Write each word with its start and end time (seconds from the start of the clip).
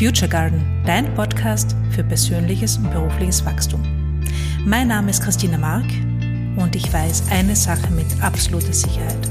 Future 0.00 0.30
Garden, 0.30 0.64
dein 0.86 1.14
Podcast 1.14 1.76
für 1.90 2.02
persönliches 2.02 2.78
und 2.78 2.90
berufliches 2.90 3.44
Wachstum. 3.44 3.82
Mein 4.64 4.88
Name 4.88 5.10
ist 5.10 5.22
Christina 5.22 5.58
Mark 5.58 5.84
und 6.56 6.74
ich 6.74 6.90
weiß 6.90 7.24
eine 7.30 7.54
Sache 7.54 7.92
mit 7.92 8.06
absoluter 8.22 8.72
Sicherheit. 8.72 9.28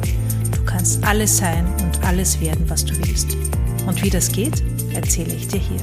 Du 0.55 0.63
kannst 0.65 1.03
alles 1.03 1.37
sein 1.37 1.65
und 1.81 2.03
alles 2.05 2.39
werden, 2.39 2.69
was 2.69 2.85
du 2.85 2.95
willst. 2.99 3.35
Und 3.87 4.03
wie 4.03 4.11
das 4.11 4.31
geht, 4.31 4.61
erzähle 4.93 5.33
ich 5.33 5.47
dir 5.47 5.59
hier. 5.59 5.81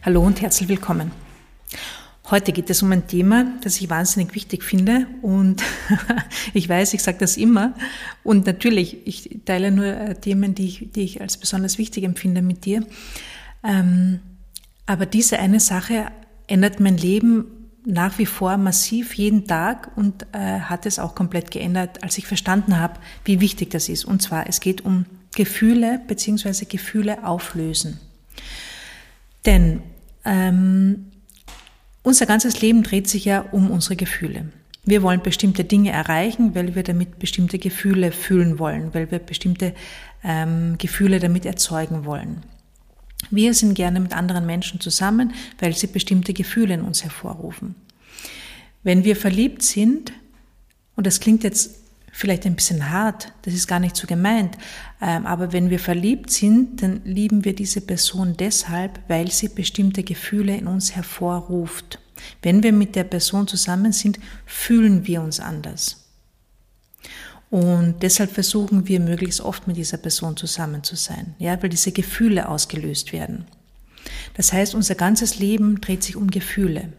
Hallo 0.00 0.22
und 0.22 0.40
herzlich 0.40 0.70
willkommen. 0.70 1.10
Heute 2.32 2.52
geht 2.52 2.70
es 2.70 2.82
um 2.82 2.90
ein 2.92 3.06
Thema, 3.06 3.44
das 3.60 3.78
ich 3.78 3.90
wahnsinnig 3.90 4.34
wichtig 4.34 4.64
finde 4.64 5.06
und 5.20 5.62
ich 6.54 6.66
weiß, 6.66 6.94
ich 6.94 7.02
sage 7.02 7.18
das 7.18 7.36
immer 7.36 7.74
und 8.24 8.46
natürlich, 8.46 9.06
ich 9.06 9.40
teile 9.44 9.70
nur 9.70 9.84
äh, 9.84 10.14
Themen, 10.14 10.54
die 10.54 10.64
ich, 10.64 10.92
die 10.92 11.02
ich 11.02 11.20
als 11.20 11.36
besonders 11.36 11.76
wichtig 11.76 12.04
empfinde 12.04 12.40
mit 12.40 12.64
dir. 12.64 12.86
Ähm, 13.62 14.20
aber 14.86 15.04
diese 15.04 15.40
eine 15.40 15.60
Sache 15.60 16.06
ändert 16.46 16.80
mein 16.80 16.96
Leben 16.96 17.44
nach 17.84 18.16
wie 18.16 18.24
vor 18.24 18.56
massiv 18.56 19.12
jeden 19.12 19.46
Tag 19.46 19.90
und 19.96 20.24
äh, 20.32 20.60
hat 20.60 20.86
es 20.86 20.98
auch 20.98 21.14
komplett 21.14 21.50
geändert, 21.50 22.02
als 22.02 22.16
ich 22.16 22.26
verstanden 22.26 22.80
habe, 22.80 22.98
wie 23.26 23.40
wichtig 23.40 23.68
das 23.72 23.90
ist. 23.90 24.06
Und 24.06 24.22
zwar, 24.22 24.46
es 24.48 24.60
geht 24.60 24.86
um 24.86 25.04
Gefühle 25.34 26.00
beziehungsweise 26.08 26.64
Gefühle 26.64 27.26
auflösen. 27.26 28.00
Denn 29.44 29.82
ähm, 30.24 31.11
unser 32.02 32.26
ganzes 32.26 32.60
Leben 32.60 32.82
dreht 32.82 33.08
sich 33.08 33.24
ja 33.24 33.40
um 33.52 33.70
unsere 33.70 33.96
Gefühle. 33.96 34.46
Wir 34.84 35.02
wollen 35.02 35.22
bestimmte 35.22 35.62
Dinge 35.62 35.90
erreichen, 35.90 36.54
weil 36.56 36.74
wir 36.74 36.82
damit 36.82 37.20
bestimmte 37.20 37.58
Gefühle 37.58 38.10
fühlen 38.10 38.58
wollen, 38.58 38.92
weil 38.94 39.10
wir 39.12 39.20
bestimmte 39.20 39.74
ähm, 40.24 40.76
Gefühle 40.78 41.20
damit 41.20 41.46
erzeugen 41.46 42.04
wollen. 42.04 42.42
Wir 43.30 43.54
sind 43.54 43.74
gerne 43.74 44.00
mit 44.00 44.12
anderen 44.12 44.44
Menschen 44.44 44.80
zusammen, 44.80 45.32
weil 45.60 45.74
sie 45.74 45.86
bestimmte 45.86 46.32
Gefühle 46.32 46.74
in 46.74 46.82
uns 46.82 47.04
hervorrufen. 47.04 47.76
Wenn 48.82 49.04
wir 49.04 49.14
verliebt 49.14 49.62
sind, 49.62 50.12
und 50.96 51.06
das 51.06 51.20
klingt 51.20 51.44
jetzt 51.44 51.76
vielleicht 52.10 52.44
ein 52.44 52.56
bisschen 52.56 52.90
hart, 52.90 53.32
das 53.42 53.54
ist 53.54 53.68
gar 53.68 53.78
nicht 53.78 53.96
so 53.96 54.08
gemeint, 54.08 54.58
ähm, 55.00 55.26
aber 55.26 55.52
wenn 55.52 55.70
wir 55.70 55.78
verliebt 55.78 56.30
sind, 56.30 56.82
dann 56.82 57.00
lieben 57.04 57.44
wir 57.44 57.54
diese 57.54 57.80
Person 57.80 58.36
deshalb, 58.36 58.98
weil 59.08 59.30
sie 59.30 59.48
bestimmte 59.48 60.02
Gefühle 60.02 60.56
in 60.56 60.66
uns 60.66 60.96
hervorruft. 60.96 62.01
Wenn 62.42 62.62
wir 62.62 62.72
mit 62.72 62.96
der 62.96 63.04
Person 63.04 63.46
zusammen 63.46 63.92
sind, 63.92 64.18
fühlen 64.46 65.06
wir 65.06 65.22
uns 65.22 65.40
anders. 65.40 66.02
Und 67.50 68.02
deshalb 68.02 68.32
versuchen 68.32 68.88
wir 68.88 68.98
möglichst 68.98 69.42
oft 69.42 69.66
mit 69.66 69.76
dieser 69.76 69.98
Person 69.98 70.36
zusammen 70.38 70.82
zu 70.82 70.96
sein, 70.96 71.34
ja, 71.38 71.62
weil 71.62 71.68
diese 71.68 71.92
Gefühle 71.92 72.48
ausgelöst 72.48 73.12
werden. 73.12 73.44
Das 74.34 74.52
heißt, 74.52 74.74
unser 74.74 74.94
ganzes 74.94 75.38
Leben 75.38 75.80
dreht 75.80 76.02
sich 76.02 76.16
um 76.16 76.30
Gefühle. 76.30 76.94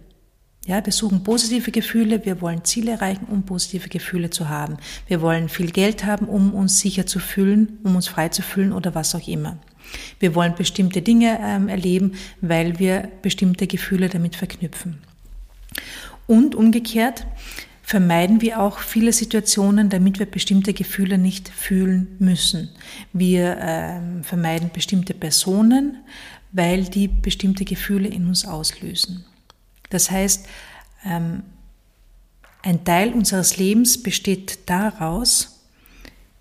Ja, 0.65 0.85
wir 0.85 0.93
suchen 0.93 1.23
positive 1.23 1.71
Gefühle, 1.71 2.23
wir 2.25 2.39
wollen 2.39 2.63
Ziele 2.63 2.91
erreichen, 2.91 3.25
um 3.29 3.43
positive 3.43 3.89
Gefühle 3.89 4.29
zu 4.29 4.47
haben. 4.47 4.77
Wir 5.07 5.21
wollen 5.21 5.49
viel 5.49 5.71
Geld 5.71 6.05
haben, 6.05 6.27
um 6.27 6.53
uns 6.53 6.79
sicher 6.79 7.05
zu 7.05 7.19
fühlen, 7.19 7.79
um 7.83 7.95
uns 7.95 8.07
frei 8.07 8.29
zu 8.29 8.41
fühlen 8.41 8.71
oder 8.71 8.95
was 8.95 9.13
auch 9.15 9.27
immer. 9.27 9.57
Wir 10.19 10.35
wollen 10.35 10.55
bestimmte 10.55 11.01
Dinge 11.01 11.39
ähm, 11.41 11.67
erleben, 11.67 12.13
weil 12.39 12.79
wir 12.79 13.09
bestimmte 13.21 13.67
Gefühle 13.67 14.07
damit 14.07 14.35
verknüpfen. 14.35 15.01
Und 16.27 16.55
umgekehrt 16.55 17.25
vermeiden 17.83 18.41
wir 18.41 18.61
auch 18.61 18.79
viele 18.79 19.11
Situationen, 19.11 19.89
damit 19.89 20.17
wir 20.17 20.25
bestimmte 20.25 20.73
Gefühle 20.73 21.17
nicht 21.17 21.49
fühlen 21.49 22.15
müssen. 22.19 22.69
Wir 23.11 23.57
ähm, 23.59 24.23
vermeiden 24.23 24.71
bestimmte 24.73 25.13
Personen, 25.13 25.97
weil 26.51 26.85
die 26.85 27.07
bestimmte 27.07 27.65
Gefühle 27.65 28.07
in 28.07 28.27
uns 28.27 28.45
auslösen. 28.45 29.25
Das 29.89 30.09
heißt, 30.09 30.47
ähm, 31.05 31.43
ein 32.61 32.85
Teil 32.85 33.11
unseres 33.11 33.57
Lebens 33.57 34.01
besteht 34.01 34.69
daraus, 34.69 35.52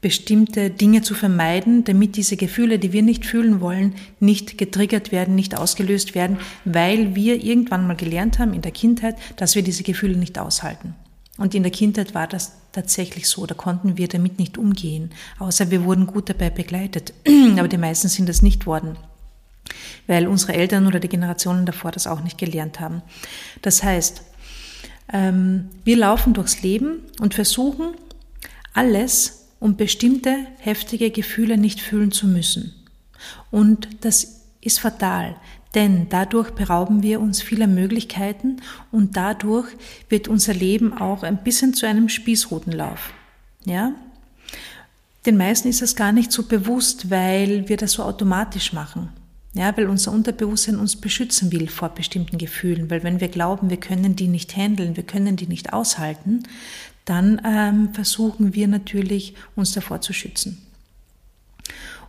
bestimmte 0.02 0.68
Dinge 0.68 1.00
zu 1.00 1.14
vermeiden, 1.14 1.84
damit 1.84 2.16
diese 2.16 2.36
Gefühle, 2.36 2.78
die 2.78 2.92
wir 2.92 3.02
nicht 3.02 3.24
fühlen 3.24 3.62
wollen, 3.62 3.94
nicht 4.20 4.58
getriggert 4.58 5.12
werden, 5.12 5.34
nicht 5.34 5.56
ausgelöst 5.56 6.14
werden, 6.14 6.38
weil 6.66 7.14
wir 7.14 7.42
irgendwann 7.42 7.86
mal 7.86 7.96
gelernt 7.96 8.38
haben 8.38 8.52
in 8.52 8.60
der 8.60 8.72
Kindheit, 8.72 9.16
dass 9.36 9.54
wir 9.54 9.62
diese 9.62 9.84
Gefühle 9.84 10.18
nicht 10.18 10.38
aushalten. 10.38 10.94
Und 11.38 11.54
in 11.54 11.62
der 11.62 11.72
Kindheit 11.72 12.14
war 12.14 12.26
das 12.26 12.52
tatsächlich 12.72 13.26
so, 13.28 13.46
da 13.46 13.54
konnten 13.54 13.96
wir 13.96 14.08
damit 14.08 14.38
nicht 14.38 14.58
umgehen, 14.58 15.10
außer 15.38 15.70
wir 15.70 15.84
wurden 15.84 16.06
gut 16.06 16.28
dabei 16.28 16.50
begleitet. 16.50 17.14
Aber 17.56 17.68
die 17.68 17.78
meisten 17.78 18.08
sind 18.08 18.28
es 18.28 18.42
nicht 18.42 18.66
worden 18.66 18.98
weil 20.06 20.26
unsere 20.26 20.54
Eltern 20.54 20.86
oder 20.86 21.00
die 21.00 21.08
Generationen 21.08 21.66
davor 21.66 21.92
das 21.92 22.06
auch 22.06 22.20
nicht 22.22 22.38
gelernt 22.38 22.80
haben. 22.80 23.02
Das 23.62 23.82
heißt, 23.82 24.22
ähm, 25.12 25.68
wir 25.84 25.96
laufen 25.96 26.34
durchs 26.34 26.62
Leben 26.62 27.00
und 27.20 27.34
versuchen 27.34 27.94
alles, 28.74 29.41
um 29.62 29.76
bestimmte 29.76 30.36
heftige 30.58 31.12
Gefühle 31.12 31.56
nicht 31.56 31.80
fühlen 31.80 32.10
zu 32.10 32.26
müssen. 32.26 32.74
Und 33.52 33.88
das 34.00 34.40
ist 34.60 34.80
fatal, 34.80 35.36
denn 35.76 36.08
dadurch 36.10 36.50
berauben 36.50 37.04
wir 37.04 37.20
uns 37.20 37.40
vieler 37.40 37.68
Möglichkeiten 37.68 38.56
und 38.90 39.16
dadurch 39.16 39.68
wird 40.08 40.26
unser 40.26 40.52
Leben 40.52 40.92
auch 40.92 41.22
ein 41.22 41.44
bisschen 41.44 41.74
zu 41.74 41.86
einem 41.86 42.08
Spießrutenlauf. 42.08 43.12
Ja? 43.64 43.92
Den 45.26 45.36
meisten 45.36 45.68
ist 45.68 45.80
es 45.80 45.94
gar 45.94 46.10
nicht 46.10 46.32
so 46.32 46.42
bewusst, 46.42 47.08
weil 47.08 47.68
wir 47.68 47.76
das 47.76 47.92
so 47.92 48.02
automatisch 48.02 48.72
machen. 48.72 49.10
Ja, 49.54 49.76
weil 49.76 49.86
unser 49.86 50.12
Unterbewusstsein 50.12 50.78
uns 50.78 50.96
beschützen 50.96 51.52
will 51.52 51.68
vor 51.68 51.90
bestimmten 51.90 52.38
Gefühlen, 52.38 52.90
weil 52.90 53.02
wenn 53.02 53.20
wir 53.20 53.28
glauben, 53.28 53.68
wir 53.68 53.76
können 53.76 54.16
die 54.16 54.28
nicht 54.28 54.56
handeln, 54.56 54.96
wir 54.96 55.02
können 55.02 55.36
die 55.36 55.46
nicht 55.46 55.74
aushalten, 55.74 56.44
dann 57.04 57.40
ähm, 57.44 57.94
versuchen 57.94 58.54
wir 58.54 58.68
natürlich, 58.68 59.34
uns 59.56 59.72
davor 59.72 60.00
zu 60.00 60.12
schützen. 60.12 60.64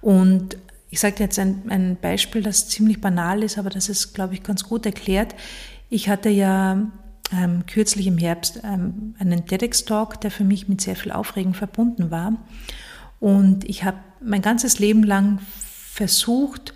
Und 0.01 0.57
ich 0.89 0.99
sage 0.99 1.15
jetzt 1.19 1.39
ein, 1.39 1.63
ein 1.69 1.97
Beispiel, 1.99 2.43
das 2.43 2.67
ziemlich 2.67 3.01
banal 3.01 3.41
ist, 3.41 3.57
aber 3.57 3.69
das 3.69 3.89
ist, 3.89 4.13
glaube 4.13 4.35
ich, 4.35 4.43
ganz 4.43 4.63
gut 4.63 4.85
erklärt. 4.85 5.33
Ich 5.89 6.09
hatte 6.09 6.29
ja 6.29 6.91
ähm, 7.31 7.65
kürzlich 7.65 8.07
im 8.07 8.17
Herbst 8.17 8.61
ähm, 8.63 9.15
einen 9.17 9.45
TEDx-Talk, 9.45 10.21
der 10.21 10.29
für 10.29 10.43
mich 10.43 10.67
mit 10.67 10.81
sehr 10.81 10.95
viel 10.95 11.11
Aufregung 11.11 11.53
verbunden 11.53 12.11
war. 12.11 12.33
Und 13.19 13.63
ich 13.63 13.83
habe 13.83 13.97
mein 14.21 14.41
ganzes 14.41 14.79
Leben 14.79 15.03
lang 15.03 15.39
versucht, 15.93 16.73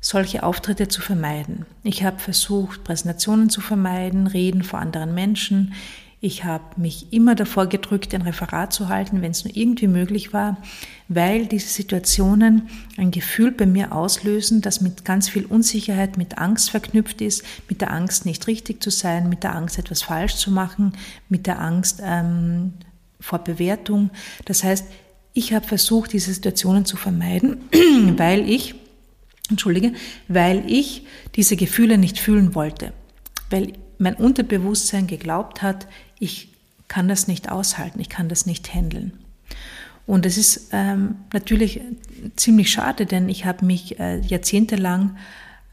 solche 0.00 0.42
Auftritte 0.42 0.88
zu 0.88 1.00
vermeiden. 1.00 1.66
Ich 1.84 2.02
habe 2.02 2.18
versucht, 2.18 2.82
Präsentationen 2.82 3.50
zu 3.50 3.60
vermeiden, 3.60 4.26
Reden 4.26 4.64
vor 4.64 4.80
anderen 4.80 5.14
Menschen. 5.14 5.74
Ich 6.24 6.44
habe 6.44 6.80
mich 6.80 7.12
immer 7.12 7.34
davor 7.34 7.66
gedrückt, 7.66 8.14
ein 8.14 8.22
Referat 8.22 8.72
zu 8.72 8.88
halten, 8.88 9.22
wenn 9.22 9.32
es 9.32 9.44
nur 9.44 9.56
irgendwie 9.56 9.88
möglich 9.88 10.32
war, 10.32 10.56
weil 11.08 11.46
diese 11.46 11.66
Situationen 11.66 12.68
ein 12.96 13.10
Gefühl 13.10 13.50
bei 13.50 13.66
mir 13.66 13.90
auslösen, 13.90 14.60
das 14.60 14.80
mit 14.80 15.04
ganz 15.04 15.28
viel 15.28 15.44
Unsicherheit, 15.44 16.18
mit 16.18 16.38
Angst 16.38 16.70
verknüpft 16.70 17.20
ist, 17.22 17.42
mit 17.68 17.80
der 17.80 17.90
Angst 17.90 18.24
nicht 18.24 18.46
richtig 18.46 18.80
zu 18.80 18.90
sein, 18.90 19.28
mit 19.28 19.42
der 19.42 19.56
Angst 19.56 19.80
etwas 19.80 20.02
falsch 20.02 20.36
zu 20.36 20.52
machen, 20.52 20.92
mit 21.28 21.48
der 21.48 21.60
Angst 21.60 22.00
ähm, 22.00 22.74
vor 23.18 23.40
Bewertung. 23.40 24.10
Das 24.44 24.62
heißt, 24.62 24.86
ich 25.32 25.52
habe 25.52 25.66
versucht, 25.66 26.12
diese 26.12 26.32
Situationen 26.32 26.84
zu 26.84 26.96
vermeiden, 26.96 27.62
weil 28.16 28.48
ich 28.48 28.76
entschuldige, 29.50 29.92
weil 30.28 30.62
ich 30.70 31.04
diese 31.34 31.56
Gefühle 31.56 31.98
nicht 31.98 32.20
fühlen 32.20 32.54
wollte, 32.54 32.92
weil 33.50 33.72
mein 33.98 34.14
Unterbewusstsein 34.14 35.06
geglaubt 35.06 35.62
hat, 35.62 35.86
ich 36.22 36.48
kann 36.88 37.08
das 37.08 37.28
nicht 37.28 37.50
aushalten, 37.50 38.00
ich 38.00 38.08
kann 38.08 38.28
das 38.28 38.46
nicht 38.46 38.74
handeln. 38.74 39.12
Und 40.06 40.26
es 40.26 40.36
ist 40.36 40.70
ähm, 40.72 41.16
natürlich 41.32 41.80
ziemlich 42.36 42.70
schade, 42.70 43.06
denn 43.06 43.28
ich 43.28 43.44
habe 43.44 43.64
mich 43.64 43.98
äh, 44.00 44.20
jahrzehntelang 44.20 45.16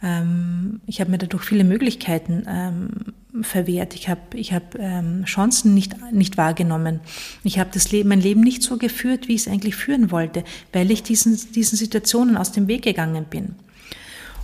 ähm, 0.02 0.82
ich 0.86 1.02
habe 1.02 1.12
mir 1.12 1.18
dadurch 1.18 1.44
viele 1.44 1.64
Möglichkeiten 1.64 2.46
ähm, 2.48 3.44
verwehrt. 3.44 3.96
Ich 3.96 4.08
habe 4.08 4.22
ich 4.34 4.54
hab, 4.54 4.76
ähm, 4.80 5.26
Chancen 5.26 5.74
nicht, 5.74 5.96
nicht 6.12 6.38
wahrgenommen. 6.38 7.02
Ich 7.44 7.60
habe 7.60 7.78
Leben, 7.92 8.10
mein 8.10 8.22
Leben 8.22 8.42
nicht 8.42 8.64
so 8.64 8.78
geführt, 8.78 9.28
wie 9.28 9.36
ich 9.36 9.42
es 9.42 9.48
eigentlich 9.48 9.76
führen 9.76 10.12
wollte, 10.12 10.44
weil 10.72 10.90
ich 10.92 11.04
diesen, 11.04 11.38
diesen 11.54 11.78
Situationen 11.78 12.38
aus 12.38 12.52
dem 12.52 12.68
Weg 12.68 12.84
gegangen 12.84 13.26
bin. 13.26 13.56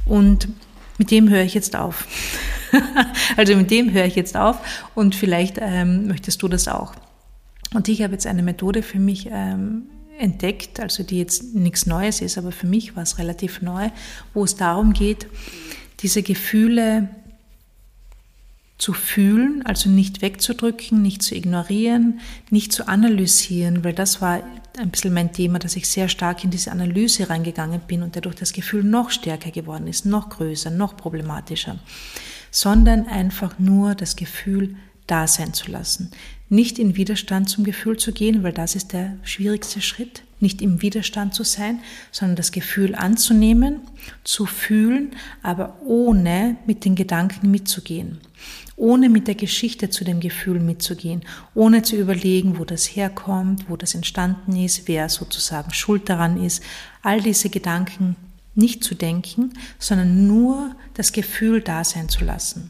Und 0.05 0.49
mit 0.97 1.11
dem 1.11 1.29
höre 1.29 1.43
ich 1.43 1.53
jetzt 1.53 1.75
auf. 1.75 2.07
also 3.37 3.55
mit 3.55 3.71
dem 3.71 3.91
höre 3.91 4.05
ich 4.05 4.15
jetzt 4.15 4.35
auf 4.35 4.57
und 4.95 5.15
vielleicht 5.15 5.57
ähm, 5.59 6.07
möchtest 6.07 6.41
du 6.41 6.47
das 6.47 6.67
auch. 6.67 6.93
Und 7.73 7.87
ich 7.89 8.01
habe 8.01 8.13
jetzt 8.13 8.27
eine 8.27 8.43
Methode 8.43 8.83
für 8.83 8.99
mich 8.99 9.29
ähm, 9.31 9.83
entdeckt, 10.17 10.79
also 10.79 11.03
die 11.03 11.17
jetzt 11.17 11.55
nichts 11.55 11.85
Neues 11.85 12.21
ist, 12.21 12.37
aber 12.37 12.51
für 12.51 12.67
mich 12.67 12.95
war 12.95 13.03
es 13.03 13.17
relativ 13.17 13.61
neu, 13.61 13.89
wo 14.33 14.43
es 14.43 14.55
darum 14.55 14.93
geht, 14.93 15.27
diese 15.99 16.23
Gefühle 16.23 17.09
zu 18.77 18.93
fühlen, 18.93 19.61
also 19.65 19.89
nicht 19.89 20.21
wegzudrücken, 20.21 21.01
nicht 21.01 21.23
zu 21.23 21.35
ignorieren, 21.35 22.19
nicht 22.49 22.73
zu 22.73 22.87
analysieren, 22.87 23.83
weil 23.83 23.93
das 23.93 24.21
war 24.21 24.41
ein 24.77 24.89
bisschen 24.89 25.13
mein 25.13 25.31
Thema, 25.31 25.59
dass 25.59 25.75
ich 25.75 25.87
sehr 25.87 26.09
stark 26.09 26.43
in 26.43 26.49
diese 26.49 26.71
Analyse 26.71 27.29
reingegangen 27.29 27.81
bin 27.81 28.03
und 28.03 28.15
dadurch 28.15 28.35
das 28.35 28.53
Gefühl 28.53 28.83
noch 28.83 29.09
stärker 29.09 29.51
geworden 29.51 29.87
ist, 29.87 30.05
noch 30.05 30.29
größer, 30.29 30.69
noch 30.69 30.97
problematischer, 30.97 31.79
sondern 32.51 33.07
einfach 33.07 33.59
nur 33.59 33.95
das 33.95 34.15
Gefühl 34.15 34.75
da 35.07 35.27
sein 35.27 35.53
zu 35.53 35.71
lassen. 35.71 36.11
Nicht 36.49 36.79
in 36.79 36.95
Widerstand 36.95 37.49
zum 37.49 37.63
Gefühl 37.63 37.97
zu 37.97 38.11
gehen, 38.11 38.43
weil 38.43 38.53
das 38.53 38.75
ist 38.75 38.93
der 38.93 39.17
schwierigste 39.23 39.81
Schritt, 39.81 40.23
nicht 40.39 40.61
im 40.61 40.81
Widerstand 40.81 41.33
zu 41.33 41.43
sein, 41.43 41.79
sondern 42.11 42.35
das 42.35 42.51
Gefühl 42.51 42.95
anzunehmen, 42.95 43.81
zu 44.23 44.45
fühlen, 44.45 45.11
aber 45.41 45.77
ohne 45.85 46.57
mit 46.65 46.85
den 46.85 46.95
Gedanken 46.95 47.49
mitzugehen 47.51 48.19
ohne 48.77 49.09
mit 49.09 49.27
der 49.27 49.35
Geschichte 49.35 49.89
zu 49.89 50.03
dem 50.03 50.19
Gefühl 50.19 50.59
mitzugehen, 50.59 51.21
ohne 51.53 51.81
zu 51.81 51.95
überlegen, 51.95 52.59
wo 52.59 52.65
das 52.65 52.85
herkommt, 52.85 53.69
wo 53.69 53.77
das 53.77 53.95
entstanden 53.95 54.55
ist, 54.55 54.87
wer 54.87 55.07
sozusagen 55.09 55.73
schuld 55.73 56.09
daran 56.09 56.43
ist, 56.43 56.61
all 57.01 57.21
diese 57.21 57.49
Gedanken 57.49 58.15
nicht 58.53 58.83
zu 58.83 58.95
denken, 58.95 59.53
sondern 59.79 60.27
nur 60.27 60.75
das 60.93 61.11
Gefühl 61.11 61.61
da 61.61 61.83
sein 61.83 62.09
zu 62.09 62.23
lassen. 62.23 62.69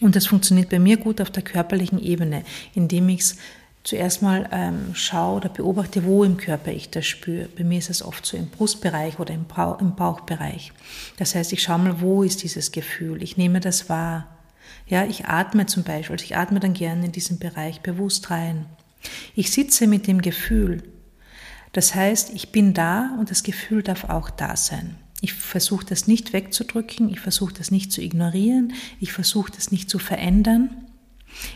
Und 0.00 0.14
das 0.14 0.26
funktioniert 0.26 0.70
bei 0.70 0.78
mir 0.78 0.96
gut 0.96 1.20
auf 1.20 1.30
der 1.30 1.42
körperlichen 1.42 1.98
Ebene, 1.98 2.44
indem 2.74 3.08
ich 3.08 3.20
es 3.20 3.36
zuerst 3.82 4.22
mal 4.22 4.48
ähm, 4.52 4.94
schaue 4.94 5.36
oder 5.38 5.48
beobachte, 5.48 6.04
wo 6.04 6.22
im 6.22 6.36
Körper 6.36 6.72
ich 6.72 6.90
das 6.90 7.06
spüre. 7.06 7.48
Bei 7.56 7.64
mir 7.64 7.78
ist 7.78 7.90
es 7.90 8.02
oft 8.02 8.24
so 8.26 8.36
im 8.36 8.48
Brustbereich 8.48 9.18
oder 9.18 9.34
im, 9.34 9.44
Bauch, 9.44 9.80
im 9.80 9.96
Bauchbereich. 9.96 10.72
Das 11.16 11.34
heißt, 11.34 11.52
ich 11.52 11.62
schaue 11.62 11.78
mal, 11.78 12.00
wo 12.00 12.22
ist 12.22 12.42
dieses 12.42 12.70
Gefühl. 12.70 13.22
Ich 13.22 13.36
nehme 13.36 13.60
das 13.60 13.88
wahr. 13.88 14.37
Ja, 14.86 15.04
ich 15.04 15.26
atme 15.26 15.66
zum 15.66 15.82
Beispiel, 15.82 16.14
also 16.14 16.24
ich 16.24 16.36
atme 16.36 16.60
dann 16.60 16.72
gerne 16.72 17.06
in 17.06 17.12
diesen 17.12 17.38
Bereich 17.38 17.80
bewusst 17.80 18.30
rein. 18.30 18.66
Ich 19.34 19.50
sitze 19.50 19.86
mit 19.86 20.06
dem 20.06 20.22
Gefühl. 20.22 20.82
Das 21.72 21.94
heißt, 21.94 22.30
ich 22.34 22.50
bin 22.50 22.74
da 22.74 23.16
und 23.18 23.30
das 23.30 23.42
Gefühl 23.42 23.82
darf 23.82 24.04
auch 24.04 24.30
da 24.30 24.56
sein. 24.56 24.96
Ich 25.20 25.34
versuche 25.34 25.84
das 25.84 26.06
nicht 26.06 26.32
wegzudrücken, 26.32 27.10
ich 27.10 27.20
versuche 27.20 27.52
das 27.52 27.70
nicht 27.70 27.92
zu 27.92 28.00
ignorieren, 28.00 28.72
ich 29.00 29.12
versuche 29.12 29.52
das 29.52 29.70
nicht 29.70 29.90
zu 29.90 29.98
verändern. 29.98 30.70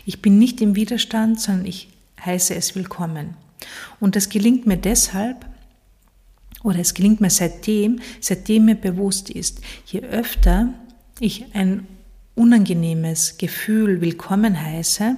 Ich 0.05 0.21
bin 0.21 0.37
nicht 0.37 0.61
im 0.61 0.75
Widerstand, 0.75 1.39
sondern 1.39 1.65
ich 1.65 1.89
heiße 2.23 2.53
es 2.55 2.75
willkommen. 2.75 3.35
Und 3.99 4.15
das 4.15 4.29
gelingt 4.29 4.67
mir 4.67 4.77
deshalb, 4.77 5.45
oder 6.61 6.79
es 6.79 6.93
gelingt 6.93 7.21
mir 7.21 7.29
seitdem, 7.29 7.99
seitdem 8.21 8.65
mir 8.65 8.75
bewusst 8.75 9.29
ist, 9.29 9.61
je 9.85 10.01
öfter 10.01 10.73
ich 11.19 11.53
ein 11.53 11.87
unangenehmes 12.35 13.37
Gefühl 13.37 14.01
willkommen 14.01 14.59
heiße, 14.59 15.17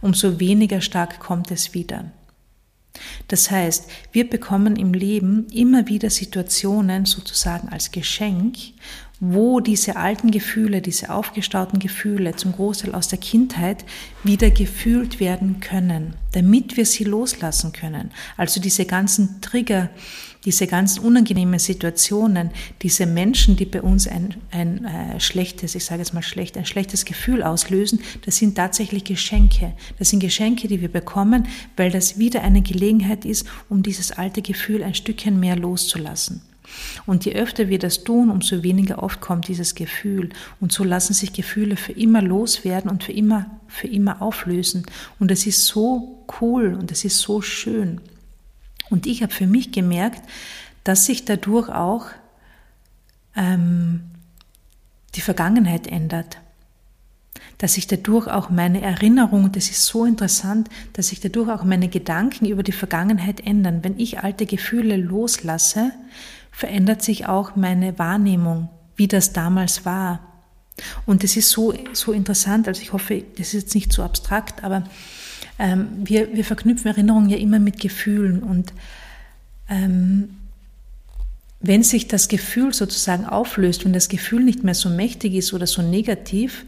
umso 0.00 0.40
weniger 0.40 0.80
stark 0.80 1.20
kommt 1.20 1.50
es 1.50 1.74
wieder. 1.74 2.10
Das 3.28 3.50
heißt, 3.50 3.90
wir 4.12 4.28
bekommen 4.28 4.76
im 4.76 4.94
Leben 4.94 5.46
immer 5.52 5.86
wieder 5.86 6.10
Situationen 6.10 7.04
sozusagen 7.04 7.68
als 7.68 7.90
Geschenk, 7.90 8.56
wo 9.20 9.60
diese 9.60 9.96
alten 9.96 10.30
Gefühle, 10.30 10.82
diese 10.82 11.10
aufgestauten 11.10 11.78
Gefühle 11.78 12.36
zum 12.36 12.52
Großteil 12.52 12.94
aus 12.94 13.08
der 13.08 13.18
Kindheit 13.18 13.84
wieder 14.24 14.50
gefühlt 14.50 15.20
werden 15.20 15.60
können, 15.60 16.14
damit 16.32 16.76
wir 16.76 16.84
sie 16.84 17.04
loslassen 17.04 17.72
können. 17.72 18.10
Also 18.36 18.60
diese 18.60 18.84
ganzen 18.84 19.40
Trigger, 19.40 19.88
diese 20.46 20.68
ganzen 20.68 21.04
unangenehmen 21.04 21.58
Situationen, 21.58 22.50
diese 22.80 23.04
Menschen, 23.04 23.56
die 23.56 23.66
bei 23.66 23.82
uns 23.82 24.06
ein, 24.06 24.36
ein 24.52 24.84
äh, 24.84 25.20
schlechtes, 25.20 25.74
ich 25.74 25.84
sage 25.84 26.00
jetzt 26.00 26.14
mal 26.14 26.22
schlecht, 26.22 26.56
ein 26.56 26.64
schlechtes 26.64 27.04
Gefühl 27.04 27.42
auslösen, 27.42 28.00
das 28.24 28.36
sind 28.36 28.54
tatsächlich 28.54 29.02
Geschenke. 29.04 29.72
Das 29.98 30.10
sind 30.10 30.20
Geschenke, 30.20 30.68
die 30.68 30.80
wir 30.80 30.88
bekommen, 30.88 31.48
weil 31.76 31.90
das 31.90 32.18
wieder 32.18 32.42
eine 32.42 32.62
Gelegenheit 32.62 33.24
ist, 33.24 33.44
um 33.68 33.82
dieses 33.82 34.12
alte 34.12 34.40
Gefühl 34.40 34.84
ein 34.84 34.94
Stückchen 34.94 35.40
mehr 35.40 35.56
loszulassen. 35.56 36.42
Und 37.06 37.24
je 37.24 37.34
öfter 37.34 37.68
wir 37.68 37.78
das 37.78 38.04
tun, 38.04 38.30
umso 38.30 38.62
weniger 38.62 39.02
oft 39.02 39.20
kommt 39.20 39.48
dieses 39.48 39.74
Gefühl. 39.74 40.30
Und 40.60 40.72
so 40.72 40.84
lassen 40.84 41.12
sich 41.12 41.32
Gefühle 41.32 41.76
für 41.76 41.92
immer 41.92 42.22
loswerden 42.22 42.90
und 42.90 43.04
für 43.04 43.12
immer, 43.12 43.46
für 43.66 43.88
immer 43.88 44.22
auflösen. 44.22 44.86
Und 45.18 45.30
es 45.30 45.46
ist 45.46 45.66
so 45.66 46.24
cool 46.40 46.74
und 46.74 46.92
es 46.92 47.04
ist 47.04 47.18
so 47.18 47.42
schön. 47.42 48.00
Und 48.90 49.06
ich 49.06 49.22
habe 49.22 49.32
für 49.32 49.46
mich 49.46 49.72
gemerkt, 49.72 50.22
dass 50.84 51.06
sich 51.06 51.24
dadurch 51.24 51.68
auch 51.68 52.06
ähm, 53.34 54.02
die 55.14 55.20
Vergangenheit 55.20 55.86
ändert. 55.86 56.38
Dass 57.58 57.74
sich 57.74 57.86
dadurch 57.86 58.28
auch 58.28 58.50
meine 58.50 58.82
Erinnerung, 58.82 59.50
das 59.50 59.70
ist 59.70 59.86
so 59.86 60.04
interessant, 60.04 60.68
dass 60.92 61.08
sich 61.08 61.20
dadurch 61.20 61.48
auch 61.50 61.64
meine 61.64 61.88
Gedanken 61.88 62.46
über 62.46 62.62
die 62.62 62.72
Vergangenheit 62.72 63.40
ändern. 63.40 63.82
Wenn 63.82 63.98
ich 63.98 64.20
alte 64.20 64.46
Gefühle 64.46 64.96
loslasse, 64.96 65.92
verändert 66.52 67.02
sich 67.02 67.26
auch 67.26 67.56
meine 67.56 67.98
Wahrnehmung, 67.98 68.68
wie 68.94 69.08
das 69.08 69.32
damals 69.32 69.84
war. 69.84 70.20
Und 71.06 71.24
es 71.24 71.36
ist 71.36 71.50
so, 71.50 71.74
so 71.94 72.12
interessant, 72.12 72.68
also 72.68 72.82
ich 72.82 72.92
hoffe, 72.92 73.24
das 73.36 73.48
ist 73.48 73.52
jetzt 73.54 73.74
nicht 73.74 73.92
so 73.92 74.02
abstrakt, 74.02 74.62
aber 74.62 74.84
ähm, 75.58 75.88
wir, 76.04 76.34
wir 76.34 76.44
verknüpfen 76.44 76.88
Erinnerungen 76.88 77.28
ja 77.28 77.36
immer 77.36 77.58
mit 77.58 77.80
Gefühlen 77.80 78.42
und 78.42 78.72
ähm, 79.68 80.28
wenn 81.60 81.82
sich 81.82 82.06
das 82.06 82.28
Gefühl 82.28 82.74
sozusagen 82.74 83.24
auflöst, 83.24 83.84
wenn 83.84 83.92
das 83.92 84.08
Gefühl 84.08 84.44
nicht 84.44 84.62
mehr 84.62 84.74
so 84.74 84.88
mächtig 84.90 85.34
ist 85.34 85.52
oder 85.52 85.66
so 85.66 85.82
negativ, 85.82 86.64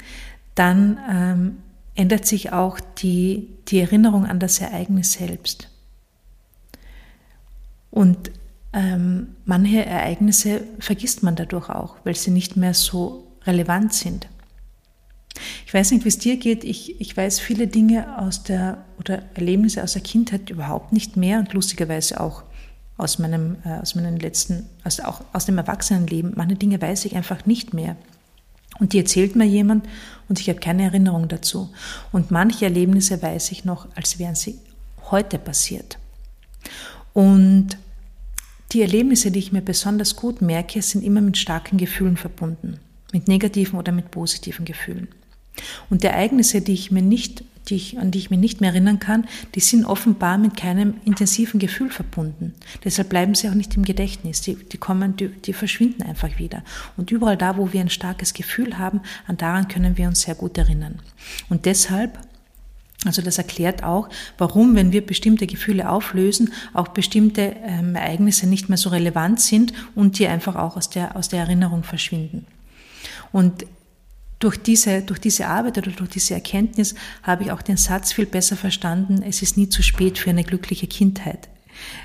dann 0.55 0.99
ähm, 1.09 1.59
ändert 1.95 2.27
sich 2.27 2.53
auch 2.53 2.81
die, 2.81 3.49
die 3.69 3.81
Erinnerung 3.81 4.27
an 4.27 4.41
das 4.41 4.61
Ereignis 4.61 5.13
selbst. 5.13 5.69
Und 7.91 8.31
ähm, 8.73 9.37
manche 9.45 9.85
Ereignisse 9.85 10.63
vergisst 10.79 11.23
man 11.23 11.37
dadurch 11.37 11.69
auch, 11.69 11.97
weil 12.05 12.15
sie 12.17 12.31
nicht 12.31 12.57
mehr 12.57 12.75
so 12.75 13.27
relevant 13.47 13.93
sind. 13.95 14.29
Ich 15.67 15.75
weiß 15.75 15.91
nicht, 15.93 16.05
wie 16.05 16.09
es 16.09 16.19
dir 16.19 16.37
geht. 16.37 16.65
Ich, 16.65 17.01
ich 17.01 17.17
weiß 17.17 17.41
viele 17.41 17.67
Dinge 17.67 18.19
aus 18.19 18.43
der 18.43 18.85
oder 18.99 19.23
Erlebnisse 19.35 19.83
aus 19.83 19.93
der 19.93 20.03
Kindheit 20.03 20.51
überhaupt 20.51 20.93
nicht 20.93 21.17
mehr 21.17 21.39
und 21.39 21.53
lustigerweise 21.53 22.21
auch 22.21 22.43
aus 22.97 23.19
meinem, 23.19 23.57
äh, 23.65 23.79
aus 23.79 23.95
meinen 23.95 24.19
letzten, 24.19 24.67
also 24.83 25.05
auch 25.05 25.23
aus 25.33 25.47
dem 25.47 25.57
Erwachsenenleben. 25.57 26.33
Manche 26.37 26.57
Dinge 26.57 26.81
weiß 26.81 27.05
ich 27.05 27.17
einfach 27.17 27.47
nicht 27.47 27.73
mehr. 27.73 27.97
Und 28.79 28.93
die 28.93 28.99
erzählt 28.99 29.35
mir 29.35 29.45
jemand 29.47 29.87
und 30.29 30.41
ich 30.41 30.49
habe 30.49 30.61
keine 30.61 30.85
Erinnerung 30.85 31.29
dazu. 31.29 31.71
Und 32.13 32.31
manche 32.31 32.65
Erlebnisse 32.65 33.21
weiß 33.21 33.51
ich 33.53 33.65
noch, 33.65 33.89
als 33.97 34.19
wären 34.19 34.35
sie 34.35 34.59
heute 35.11 35.39
passiert. 35.39 35.99
Und 37.13 37.79
die 38.73 38.83
Erlebnisse, 38.83 39.31
die 39.31 39.39
ich 39.39 39.53
mir 39.53 39.63
besonders 39.63 40.15
gut 40.15 40.43
merke, 40.43 40.83
sind 40.83 41.03
immer 41.03 41.21
mit 41.21 41.39
starken 41.39 41.79
Gefühlen 41.79 42.17
verbunden, 42.17 42.79
mit 43.13 43.27
negativen 43.27 43.79
oder 43.79 43.93
mit 43.93 44.11
positiven 44.11 44.65
Gefühlen. 44.65 45.09
Und 45.91 46.03
die 46.03 46.09
Ereignisse, 46.09 46.61
die 46.61 46.75
ich 46.75 46.91
mir 46.91 47.03
nicht, 47.03 47.45
die 47.69 47.77
ich, 47.77 47.99
an 47.99 48.11
die 48.11 48.19
ich 48.19 48.31
mich 48.31 48.39
nicht 48.39 48.61
mehr 48.61 48.71
erinnern 48.71 48.99
kann, 48.99 49.27
die 49.55 49.61
sind 49.61 49.85
offenbar 49.85 50.39
mit 50.39 50.57
keinem 50.57 50.95
intensiven 51.05 51.61
Gefühl 51.61 51.91
verbunden. 51.91 52.55
Deshalb 52.85 53.09
bleiben 53.09 53.35
sie 53.35 53.49
auch 53.49 53.55
nicht 53.55 53.77
im 53.77 53.85
Gedächtnis. 53.85 54.41
Die, 54.41 54.55
die 54.55 54.79
kommen, 54.79 55.17
die, 55.17 55.29
die 55.29 55.53
verschwinden 55.53 56.03
einfach 56.03 56.39
wieder. 56.39 56.63
Und 56.97 57.11
überall 57.11 57.37
da, 57.37 57.57
wo 57.57 57.73
wir 57.73 57.81
ein 57.81 57.91
starkes 57.91 58.33
Gefühl 58.33 58.79
haben, 58.79 59.01
an 59.27 59.37
daran 59.37 59.69
können 59.69 59.97
wir 59.99 60.09
uns 60.09 60.23
sehr 60.23 60.35
gut 60.35 60.57
erinnern. 60.59 61.01
Und 61.49 61.67
deshalb 61.67 62.19
also 63.05 63.23
das 63.23 63.39
erklärt 63.39 63.85
auch, 63.85 64.09
warum, 64.39 64.75
wenn 64.75 64.91
wir 64.91 65.07
bestimmte 65.07 65.47
Gefühle 65.47 65.89
auflösen, 65.89 66.53
auch 66.75 66.89
bestimmte 66.89 67.55
ähm, 67.63 67.95
Ereignisse 67.95 68.49
nicht 68.49 68.69
mehr 68.69 68.77
so 68.77 68.91
relevant 68.91 69.41
sind 69.41 69.73
und 69.95 70.19
die 70.19 70.27
einfach 70.27 70.57
auch 70.57 70.77
aus 70.77 70.91
der, 70.91 71.15
aus 71.15 71.29
der 71.29 71.41
Erinnerung 71.41 71.85
verschwinden. 71.85 72.45
Und 73.31 73.67
durch 74.39 74.57
diese, 74.57 75.03
durch 75.03 75.19
diese 75.19 75.47
Arbeit 75.47 75.79
oder 75.79 75.91
durch 75.91 76.11
diese 76.11 76.35
Erkenntnis 76.35 76.95
habe 77.23 77.45
ich 77.45 77.53
auch 77.53 77.63
den 77.63 77.77
Satz 77.77 78.13
viel 78.13 78.27
besser 78.27 78.57
verstanden, 78.57 79.23
es 79.23 79.43
ist 79.43 79.57
nie 79.57 79.69
zu 79.69 79.83
spät 79.83 80.19
für 80.19 80.31
eine 80.31 80.45
glückliche 80.45 80.87
Kindheit 80.87 81.49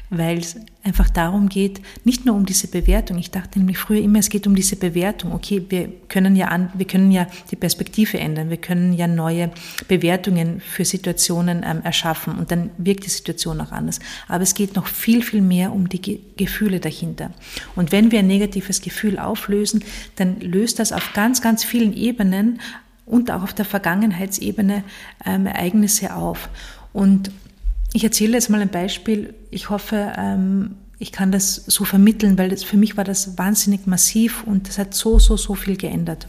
weil 0.09 0.39
es 0.39 0.57
einfach 0.83 1.09
darum 1.09 1.49
geht, 1.49 1.81
nicht 2.03 2.25
nur 2.25 2.35
um 2.35 2.45
diese 2.45 2.67
Bewertung. 2.67 3.17
Ich 3.17 3.31
dachte 3.31 3.59
nämlich 3.59 3.77
früher 3.77 4.01
immer, 4.01 4.19
es 4.19 4.29
geht 4.29 4.47
um 4.47 4.55
diese 4.55 4.75
Bewertung. 4.75 5.31
Okay, 5.33 5.65
wir 5.69 5.89
können 6.07 6.35
ja 6.35 6.47
an, 6.47 6.71
wir 6.73 6.85
können 6.85 7.11
ja 7.11 7.27
die 7.51 7.55
Perspektive 7.55 8.19
ändern, 8.19 8.49
wir 8.49 8.57
können 8.57 8.93
ja 8.93 9.07
neue 9.07 9.51
Bewertungen 9.87 10.61
für 10.61 10.85
Situationen 10.85 11.63
ähm, 11.65 11.81
erschaffen 11.83 12.37
und 12.37 12.51
dann 12.51 12.69
wirkt 12.77 13.05
die 13.05 13.09
Situation 13.09 13.61
auch 13.61 13.71
anders. 13.71 13.99
Aber 14.27 14.43
es 14.43 14.53
geht 14.53 14.75
noch 14.75 14.87
viel, 14.87 15.23
viel 15.23 15.41
mehr 15.41 15.71
um 15.71 15.89
die 15.89 16.01
Ge 16.01 16.19
Gefühle 16.35 16.79
dahinter. 16.79 17.31
Und 17.75 17.91
wenn 17.91 18.11
wir 18.11 18.19
ein 18.19 18.27
negatives 18.27 18.81
Gefühl 18.81 19.19
auflösen, 19.19 19.83
dann 20.15 20.39
löst 20.39 20.79
das 20.79 20.91
auf 20.91 21.13
ganz, 21.13 21.41
ganz 21.41 21.63
vielen 21.63 21.93
Ebenen 21.93 22.59
und 23.05 23.31
auch 23.31 23.43
auf 23.43 23.53
der 23.53 23.65
Vergangenheitsebene 23.65 24.83
ähm, 25.25 25.45
Ereignisse 25.45 26.15
auf. 26.15 26.49
Und 26.91 27.31
ich 27.93 28.03
erzähle 28.03 28.33
jetzt 28.33 28.50
mal 28.50 28.62
ein 28.62 28.69
Beispiel. 28.69 29.33
Ich 29.51 29.69
hoffe, 29.69 30.13
ähm, 30.17 30.75
ich 31.00 31.12
kann 31.12 31.31
das 31.31 31.55
so 31.55 31.85
vermitteln, 31.85 32.38
weil 32.38 32.50
das, 32.50 32.63
für 32.63 32.77
mich 32.77 32.97
war 32.97 33.03
das 33.03 33.38
wahnsinnig 33.38 33.85
massiv 33.88 34.43
und 34.43 34.67
das 34.67 34.77
hat 34.77 34.93
so, 34.93 35.19
so, 35.19 35.38
so 35.38 35.53
viel 35.53 35.77
geändert. 35.77 36.27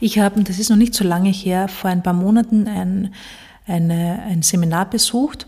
Ich 0.00 0.18
habe, 0.18 0.42
das 0.42 0.58
ist 0.58 0.70
noch 0.70 0.76
nicht 0.76 0.94
so 0.94 1.04
lange 1.04 1.30
her, 1.30 1.68
vor 1.68 1.90
ein 1.90 2.02
paar 2.02 2.14
Monaten 2.14 2.66
ein, 2.66 3.14
eine, 3.66 4.22
ein 4.22 4.42
Seminar 4.42 4.88
besucht 4.88 5.46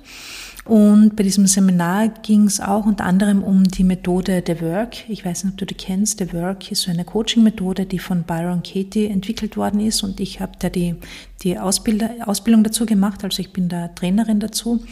und 0.64 1.16
bei 1.16 1.24
diesem 1.24 1.48
Seminar 1.48 2.08
ging 2.08 2.44
es 2.44 2.60
auch 2.60 2.86
unter 2.86 3.04
anderem 3.04 3.42
um 3.42 3.64
die 3.64 3.82
Methode 3.82 4.44
The 4.46 4.60
Work. 4.60 5.08
Ich 5.08 5.24
weiß 5.24 5.42
nicht, 5.42 5.54
ob 5.54 5.58
du 5.58 5.66
die 5.66 5.74
kennst. 5.74 6.18
The 6.18 6.32
Work 6.32 6.70
ist 6.70 6.82
so 6.82 6.92
eine 6.92 7.04
Coaching-Methode, 7.04 7.84
die 7.84 7.98
von 7.98 8.22
Byron 8.22 8.62
Katie 8.62 9.06
entwickelt 9.06 9.56
worden 9.56 9.80
ist. 9.80 10.04
Und 10.04 10.20
ich 10.20 10.40
habe 10.40 10.52
da 10.60 10.68
die, 10.68 10.94
die 11.42 11.58
Ausbildung 11.58 12.62
dazu 12.62 12.86
gemacht. 12.86 13.24
Also 13.24 13.40
ich 13.40 13.52
bin 13.52 13.68
da 13.68 13.88
Trainerin 13.88 14.38
dazu. 14.38 14.84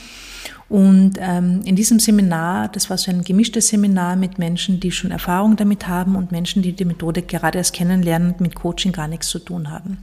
Und 0.68 1.18
ähm, 1.20 1.60
in 1.64 1.76
diesem 1.76 2.00
Seminar, 2.00 2.68
das 2.68 2.90
war 2.90 2.98
so 2.98 3.12
ein 3.12 3.22
gemischtes 3.22 3.68
Seminar 3.68 4.16
mit 4.16 4.38
Menschen, 4.38 4.80
die 4.80 4.90
schon 4.90 5.12
Erfahrung 5.12 5.56
damit 5.56 5.86
haben 5.86 6.16
und 6.16 6.32
Menschen, 6.32 6.62
die 6.62 6.72
die 6.72 6.84
Methode 6.84 7.22
gerade 7.22 7.58
erst 7.58 7.74
kennenlernen 7.74 8.32
und 8.32 8.40
mit 8.40 8.56
Coaching 8.56 8.90
gar 8.90 9.06
nichts 9.06 9.28
zu 9.28 9.38
tun 9.38 9.70
haben. 9.70 9.98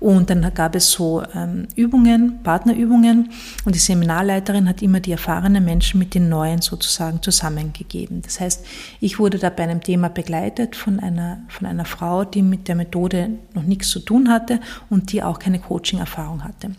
Und 0.00 0.30
dann 0.30 0.54
gab 0.54 0.76
es 0.76 0.92
so 0.92 1.22
ähm, 1.34 1.66
Übungen, 1.74 2.40
Partnerübungen 2.42 3.30
und 3.64 3.74
die 3.74 3.80
Seminarleiterin 3.80 4.68
hat 4.68 4.80
immer 4.80 5.00
die 5.00 5.12
erfahrenen 5.12 5.64
Menschen 5.64 5.98
mit 5.98 6.14
den 6.14 6.28
neuen 6.28 6.62
sozusagen 6.62 7.20
zusammengegeben. 7.20 8.22
Das 8.22 8.38
heißt, 8.38 8.64
ich 9.00 9.18
wurde 9.18 9.38
da 9.38 9.50
bei 9.50 9.64
einem 9.64 9.80
Thema 9.80 10.08
begleitet 10.08 10.76
von 10.76 11.00
einer, 11.00 11.42
von 11.48 11.66
einer 11.66 11.84
Frau, 11.84 12.24
die 12.24 12.42
mit 12.42 12.68
der 12.68 12.76
Methode 12.76 13.30
noch 13.54 13.64
nichts 13.64 13.88
zu 13.88 14.00
tun 14.00 14.28
hatte 14.28 14.60
und 14.88 15.12
die 15.12 15.22
auch 15.22 15.38
keine 15.38 15.58
Coaching-Erfahrung 15.58 16.44
hatte. 16.44 16.70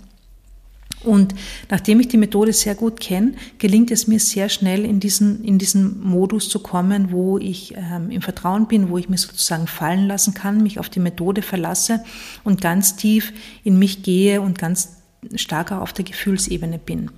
Und 1.03 1.33
nachdem 1.69 1.99
ich 1.99 2.09
die 2.09 2.17
Methode 2.17 2.51
sehr 2.51 2.75
gut 2.75 2.99
kenne, 2.99 3.33
gelingt 3.57 3.89
es 3.91 4.07
mir 4.07 4.19
sehr 4.19 4.49
schnell 4.49 4.83
in 4.83 4.99
diesen, 4.99 5.43
in 5.43 5.57
diesen 5.57 6.01
Modus 6.01 6.49
zu 6.49 6.59
kommen, 6.59 7.11
wo 7.11 7.37
ich 7.37 7.73
ähm, 7.77 8.11
im 8.11 8.21
Vertrauen 8.21 8.67
bin, 8.67 8.89
wo 8.89 8.97
ich 8.97 9.07
mich 9.07 9.21
sozusagen 9.21 9.67
fallen 9.67 10.07
lassen 10.07 10.33
kann, 10.33 10.61
mich 10.61 10.77
auf 10.79 10.89
die 10.89 10.99
Methode 10.99 11.41
verlasse 11.41 12.03
und 12.43 12.61
ganz 12.61 12.95
tief 12.97 13.31
in 13.63 13.79
mich 13.79 14.03
gehe 14.03 14.41
und 14.41 14.59
ganz 14.59 14.97
stark 15.35 15.71
auch 15.71 15.81
auf 15.81 15.93
der 15.93 16.05
Gefühlsebene 16.05 16.79
bin. 16.79 17.11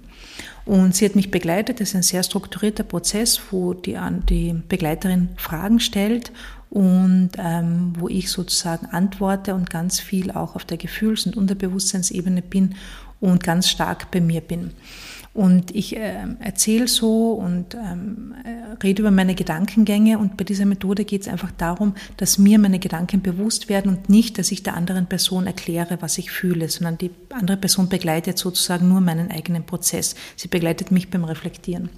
Und 0.65 0.95
sie 0.95 1.05
hat 1.05 1.15
mich 1.15 1.31
begleitet. 1.31 1.79
Das 1.79 1.89
ist 1.89 1.95
ein 1.95 2.03
sehr 2.03 2.21
strukturierter 2.21 2.83
Prozess, 2.83 3.41
wo 3.49 3.73
die, 3.73 3.97
die 4.29 4.53
Begleiterin 4.69 5.29
Fragen 5.37 5.79
stellt 5.79 6.31
und 6.69 7.31
ähm, 7.37 7.93
wo 7.97 8.07
ich 8.07 8.31
sozusagen 8.31 8.85
antworte 8.85 9.55
und 9.55 9.69
ganz 9.69 9.99
viel 9.99 10.31
auch 10.31 10.55
auf 10.55 10.63
der 10.63 10.77
Gefühls- 10.77 11.25
und 11.25 11.35
Unterbewusstseinsebene 11.35 12.41
bin 12.41 12.75
und 13.21 13.43
ganz 13.43 13.69
stark 13.69 14.11
bei 14.11 14.19
mir 14.19 14.41
bin. 14.41 14.71
Und 15.33 15.73
ich 15.73 15.95
äh, 15.95 16.25
erzähle 16.39 16.89
so 16.89 17.31
und 17.31 17.75
ähm, 17.75 18.35
äh, 18.43 18.83
rede 18.83 19.01
über 19.01 19.11
meine 19.11 19.33
Gedankengänge 19.33 20.17
und 20.17 20.35
bei 20.35 20.43
dieser 20.43 20.65
Methode 20.65 21.05
geht 21.05 21.21
es 21.21 21.29
einfach 21.29 21.51
darum, 21.57 21.93
dass 22.17 22.37
mir 22.37 22.59
meine 22.59 22.79
Gedanken 22.79 23.21
bewusst 23.21 23.69
werden 23.69 23.95
und 23.95 24.09
nicht, 24.09 24.37
dass 24.37 24.51
ich 24.51 24.61
der 24.61 24.75
anderen 24.75 25.05
Person 25.05 25.47
erkläre, 25.47 25.99
was 26.01 26.17
ich 26.17 26.31
fühle, 26.31 26.67
sondern 26.67 26.97
die 26.97 27.11
andere 27.29 27.55
Person 27.55 27.87
begleitet 27.87 28.37
sozusagen 28.37 28.89
nur 28.89 28.99
meinen 28.99 29.31
eigenen 29.31 29.63
Prozess. 29.63 30.15
Sie 30.35 30.49
begleitet 30.49 30.91
mich 30.91 31.09
beim 31.09 31.23
Reflektieren. 31.23 31.89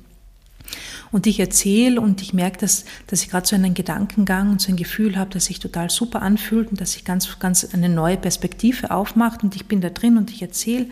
Und 1.12 1.27
ich 1.27 1.39
erzähle 1.39 2.01
und 2.01 2.22
ich 2.22 2.34
merke, 2.34 2.58
dass, 2.58 2.86
dass 3.08 3.22
ich 3.22 3.29
gerade 3.29 3.48
so 3.48 3.55
einen 3.55 3.74
Gedankengang 3.74 4.50
und 4.50 4.62
so 4.62 4.72
ein 4.72 4.77
Gefühl 4.77 5.17
habe, 5.17 5.29
das 5.29 5.46
sich 5.46 5.60
total 5.60 5.89
super 5.89 6.22
anfühlt 6.22 6.72
und 6.72 6.82
dass 6.82 6.93
sich 6.93 7.05
ganz, 7.05 7.39
ganz 7.39 7.74
eine 7.74 7.89
neue 7.89 8.17
Perspektive 8.17 8.91
aufmacht. 8.91 9.43
Und 9.43 9.55
ich 9.55 9.67
bin 9.67 9.82
da 9.82 9.89
drin 9.89 10.17
und 10.17 10.32
ich 10.32 10.41
erzähle 10.41 10.88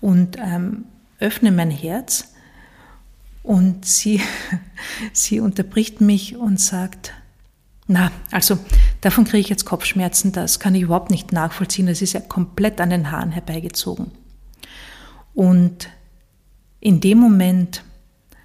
und 0.00 0.36
ähm, 0.38 0.84
öffne 1.20 1.52
mein 1.52 1.70
Herz. 1.70 2.32
Und 3.42 3.84
sie, 3.84 4.20
sie 5.12 5.40
unterbricht 5.40 6.00
mich 6.00 6.36
und 6.36 6.58
sagt, 6.58 7.12
na, 7.86 8.10
also 8.30 8.58
davon 9.02 9.24
kriege 9.24 9.40
ich 9.40 9.50
jetzt 9.50 9.66
Kopfschmerzen, 9.66 10.32
das 10.32 10.58
kann 10.58 10.74
ich 10.74 10.82
überhaupt 10.82 11.10
nicht 11.10 11.32
nachvollziehen, 11.32 11.86
das 11.86 12.00
ist 12.00 12.14
ja 12.14 12.20
komplett 12.20 12.80
an 12.80 12.90
den 12.90 13.10
Haaren 13.10 13.30
herbeigezogen. 13.30 14.10
Und 15.34 15.90
in 16.80 17.00
dem 17.00 17.18
Moment 17.18 17.82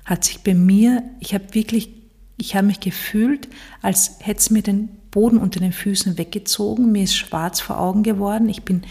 hat 0.09 0.25
sich 0.25 0.41
bei 0.41 0.55
mir, 0.55 1.03
ich 1.19 1.35
habe 1.35 1.53
wirklich, 1.53 1.89
ich 2.37 2.55
habe 2.55 2.65
mich 2.65 2.79
gefühlt, 2.79 3.47
als 3.83 4.15
hätte 4.19 4.39
es 4.39 4.49
mir 4.49 4.63
den 4.63 4.89
Boden 5.11 5.37
unter 5.37 5.59
den 5.59 5.71
Füßen 5.71 6.17
weggezogen, 6.17 6.91
mir 6.91 7.03
ist 7.03 7.15
schwarz 7.15 7.61
vor 7.61 7.79
Augen 7.79 8.01
geworden, 8.01 8.49
ich 8.49 8.63
bin 8.63 8.81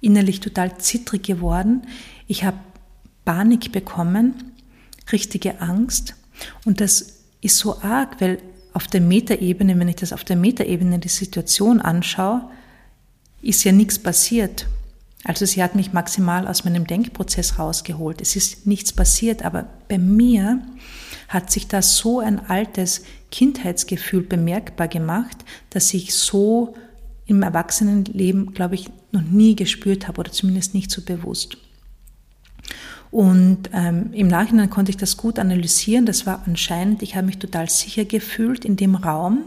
innerlich 0.00 0.40
total 0.40 0.76
zittrig 0.78 1.22
geworden, 1.22 1.82
ich 2.26 2.42
habe 2.42 2.58
Panik 3.24 3.70
bekommen, 3.70 4.34
richtige 5.12 5.60
Angst. 5.60 6.16
Und 6.64 6.80
das 6.80 7.20
ist 7.42 7.58
so 7.58 7.80
arg, 7.80 8.20
weil 8.20 8.38
auf 8.72 8.88
der 8.88 9.00
Metaebene, 9.00 9.78
wenn 9.78 9.88
ich 9.88 9.96
das 9.96 10.12
auf 10.12 10.24
der 10.24 10.36
Metaebene 10.36 10.98
die 10.98 11.08
Situation 11.08 11.80
anschaue, 11.80 12.42
ist 13.40 13.62
ja 13.62 13.70
nichts 13.70 14.00
passiert. 14.00 14.66
Also 15.26 15.44
sie 15.44 15.60
hat 15.60 15.74
mich 15.74 15.92
maximal 15.92 16.46
aus 16.46 16.64
meinem 16.64 16.86
Denkprozess 16.86 17.58
rausgeholt. 17.58 18.20
Es 18.20 18.36
ist 18.36 18.64
nichts 18.64 18.92
passiert, 18.92 19.44
aber 19.44 19.66
bei 19.88 19.98
mir 19.98 20.62
hat 21.26 21.50
sich 21.50 21.66
da 21.66 21.82
so 21.82 22.20
ein 22.20 22.38
altes 22.48 23.02
Kindheitsgefühl 23.32 24.22
bemerkbar 24.22 24.86
gemacht, 24.86 25.36
dass 25.70 25.92
ich 25.94 26.14
so 26.14 26.74
im 27.26 27.42
Erwachsenenleben, 27.42 28.54
glaube 28.54 28.76
ich, 28.76 28.88
noch 29.10 29.22
nie 29.22 29.56
gespürt 29.56 30.06
habe 30.06 30.20
oder 30.20 30.30
zumindest 30.30 30.74
nicht 30.74 30.92
so 30.92 31.02
bewusst. 31.02 31.56
Und 33.10 33.70
ähm, 33.72 34.12
im 34.12 34.28
Nachhinein 34.28 34.70
konnte 34.70 34.90
ich 34.90 34.96
das 34.96 35.16
gut 35.16 35.40
analysieren. 35.40 36.06
Das 36.06 36.24
war 36.24 36.44
anscheinend, 36.46 37.02
ich 37.02 37.16
habe 37.16 37.26
mich 37.26 37.38
total 37.38 37.68
sicher 37.68 38.04
gefühlt 38.04 38.64
in 38.64 38.76
dem 38.76 38.94
Raum. 38.94 39.42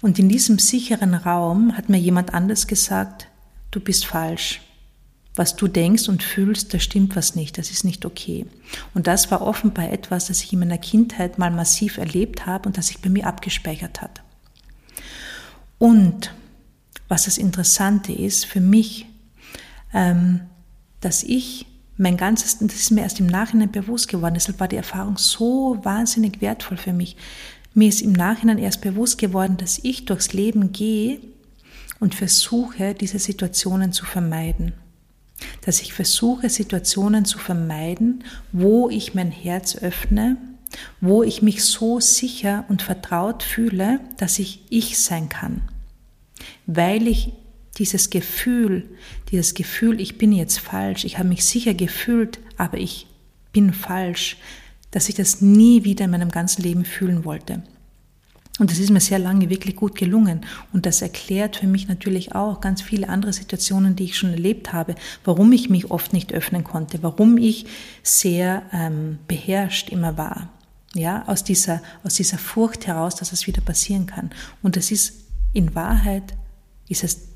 Und 0.00 0.18
in 0.18 0.28
diesem 0.28 0.58
sicheren 0.58 1.14
Raum 1.14 1.76
hat 1.76 1.88
mir 1.88 1.98
jemand 1.98 2.34
anders 2.34 2.66
gesagt, 2.66 3.28
du 3.70 3.78
bist 3.78 4.06
falsch 4.06 4.60
was 5.34 5.56
du 5.56 5.66
denkst 5.66 6.08
und 6.08 6.22
fühlst, 6.22 6.74
da 6.74 6.78
stimmt 6.78 7.16
was 7.16 7.34
nicht, 7.34 7.56
das 7.56 7.70
ist 7.70 7.84
nicht 7.84 8.04
okay. 8.04 8.46
Und 8.94 9.06
das 9.06 9.30
war 9.30 9.40
offenbar 9.40 9.90
etwas, 9.90 10.26
das 10.26 10.42
ich 10.42 10.52
in 10.52 10.58
meiner 10.58 10.78
Kindheit 10.78 11.38
mal 11.38 11.50
massiv 11.50 11.96
erlebt 11.96 12.44
habe 12.44 12.68
und 12.68 12.76
das 12.76 12.88
sich 12.88 12.98
bei 12.98 13.08
mir 13.08 13.26
abgespeichert 13.26 14.02
hat. 14.02 14.22
Und 15.78 16.34
was 17.08 17.24
das 17.24 17.38
Interessante 17.38 18.12
ist 18.12 18.44
für 18.44 18.60
mich, 18.60 19.06
ähm, 19.94 20.40
dass 21.00 21.22
ich 21.22 21.66
mein 21.96 22.16
ganzes, 22.16 22.58
das 22.58 22.74
ist 22.74 22.90
mir 22.90 23.02
erst 23.02 23.20
im 23.20 23.26
Nachhinein 23.26 23.70
bewusst 23.70 24.08
geworden, 24.08 24.34
deshalb 24.34 24.60
war 24.60 24.68
die 24.68 24.76
Erfahrung 24.76 25.16
so 25.16 25.78
wahnsinnig 25.82 26.40
wertvoll 26.40 26.76
für 26.76 26.92
mich. 26.92 27.16
Mir 27.74 27.88
ist 27.88 28.02
im 28.02 28.12
Nachhinein 28.12 28.58
erst 28.58 28.82
bewusst 28.82 29.18
geworden, 29.18 29.56
dass 29.56 29.78
ich 29.82 30.04
durchs 30.04 30.34
Leben 30.34 30.72
gehe 30.72 31.20
und 32.00 32.14
versuche, 32.14 32.94
diese 32.94 33.18
Situationen 33.18 33.92
zu 33.92 34.04
vermeiden 34.04 34.74
dass 35.62 35.80
ich 35.80 35.92
versuche, 35.92 36.48
Situationen 36.48 37.24
zu 37.24 37.38
vermeiden, 37.38 38.24
wo 38.52 38.88
ich 38.88 39.14
mein 39.14 39.30
Herz 39.30 39.76
öffne, 39.76 40.36
wo 41.00 41.22
ich 41.22 41.42
mich 41.42 41.64
so 41.64 42.00
sicher 42.00 42.64
und 42.68 42.82
vertraut 42.82 43.42
fühle, 43.42 44.00
dass 44.16 44.38
ich 44.38 44.62
ich 44.70 44.98
sein 44.98 45.28
kann. 45.28 45.62
Weil 46.66 47.06
ich 47.06 47.32
dieses 47.78 48.10
Gefühl, 48.10 48.88
dieses 49.30 49.54
Gefühl, 49.54 50.00
ich 50.00 50.18
bin 50.18 50.32
jetzt 50.32 50.58
falsch, 50.58 51.04
ich 51.04 51.18
habe 51.18 51.28
mich 51.28 51.44
sicher 51.44 51.74
gefühlt, 51.74 52.38
aber 52.56 52.78
ich 52.78 53.06
bin 53.52 53.72
falsch, 53.72 54.36
dass 54.90 55.08
ich 55.08 55.14
das 55.14 55.40
nie 55.40 55.84
wieder 55.84 56.04
in 56.04 56.10
meinem 56.10 56.30
ganzen 56.30 56.62
Leben 56.62 56.84
fühlen 56.84 57.24
wollte. 57.24 57.62
Und 58.58 58.70
das 58.70 58.78
ist 58.78 58.90
mir 58.90 59.00
sehr 59.00 59.18
lange 59.18 59.48
wirklich 59.48 59.76
gut 59.76 59.94
gelungen. 59.94 60.42
Und 60.72 60.84
das 60.84 61.00
erklärt 61.00 61.56
für 61.56 61.66
mich 61.66 61.88
natürlich 61.88 62.34
auch 62.34 62.60
ganz 62.60 62.82
viele 62.82 63.08
andere 63.08 63.32
Situationen, 63.32 63.96
die 63.96 64.04
ich 64.04 64.18
schon 64.18 64.30
erlebt 64.30 64.72
habe, 64.72 64.94
warum 65.24 65.52
ich 65.52 65.70
mich 65.70 65.90
oft 65.90 66.12
nicht 66.12 66.34
öffnen 66.34 66.62
konnte, 66.62 67.02
warum 67.02 67.38
ich 67.38 67.66
sehr 68.02 68.62
ähm, 68.72 69.18
beherrscht 69.26 69.88
immer 69.88 70.18
war. 70.18 70.50
Ja, 70.94 71.26
aus 71.26 71.42
dieser, 71.42 71.80
aus 72.04 72.14
dieser 72.14 72.36
Furcht 72.36 72.86
heraus, 72.86 73.14
dass 73.14 73.32
es 73.32 73.46
wieder 73.46 73.62
passieren 73.62 74.06
kann. 74.06 74.30
Und 74.62 74.76
das 74.76 74.90
ist, 74.90 75.22
in 75.54 75.74
Wahrheit, 75.74 76.34
ist 76.88 77.04
es 77.04 77.28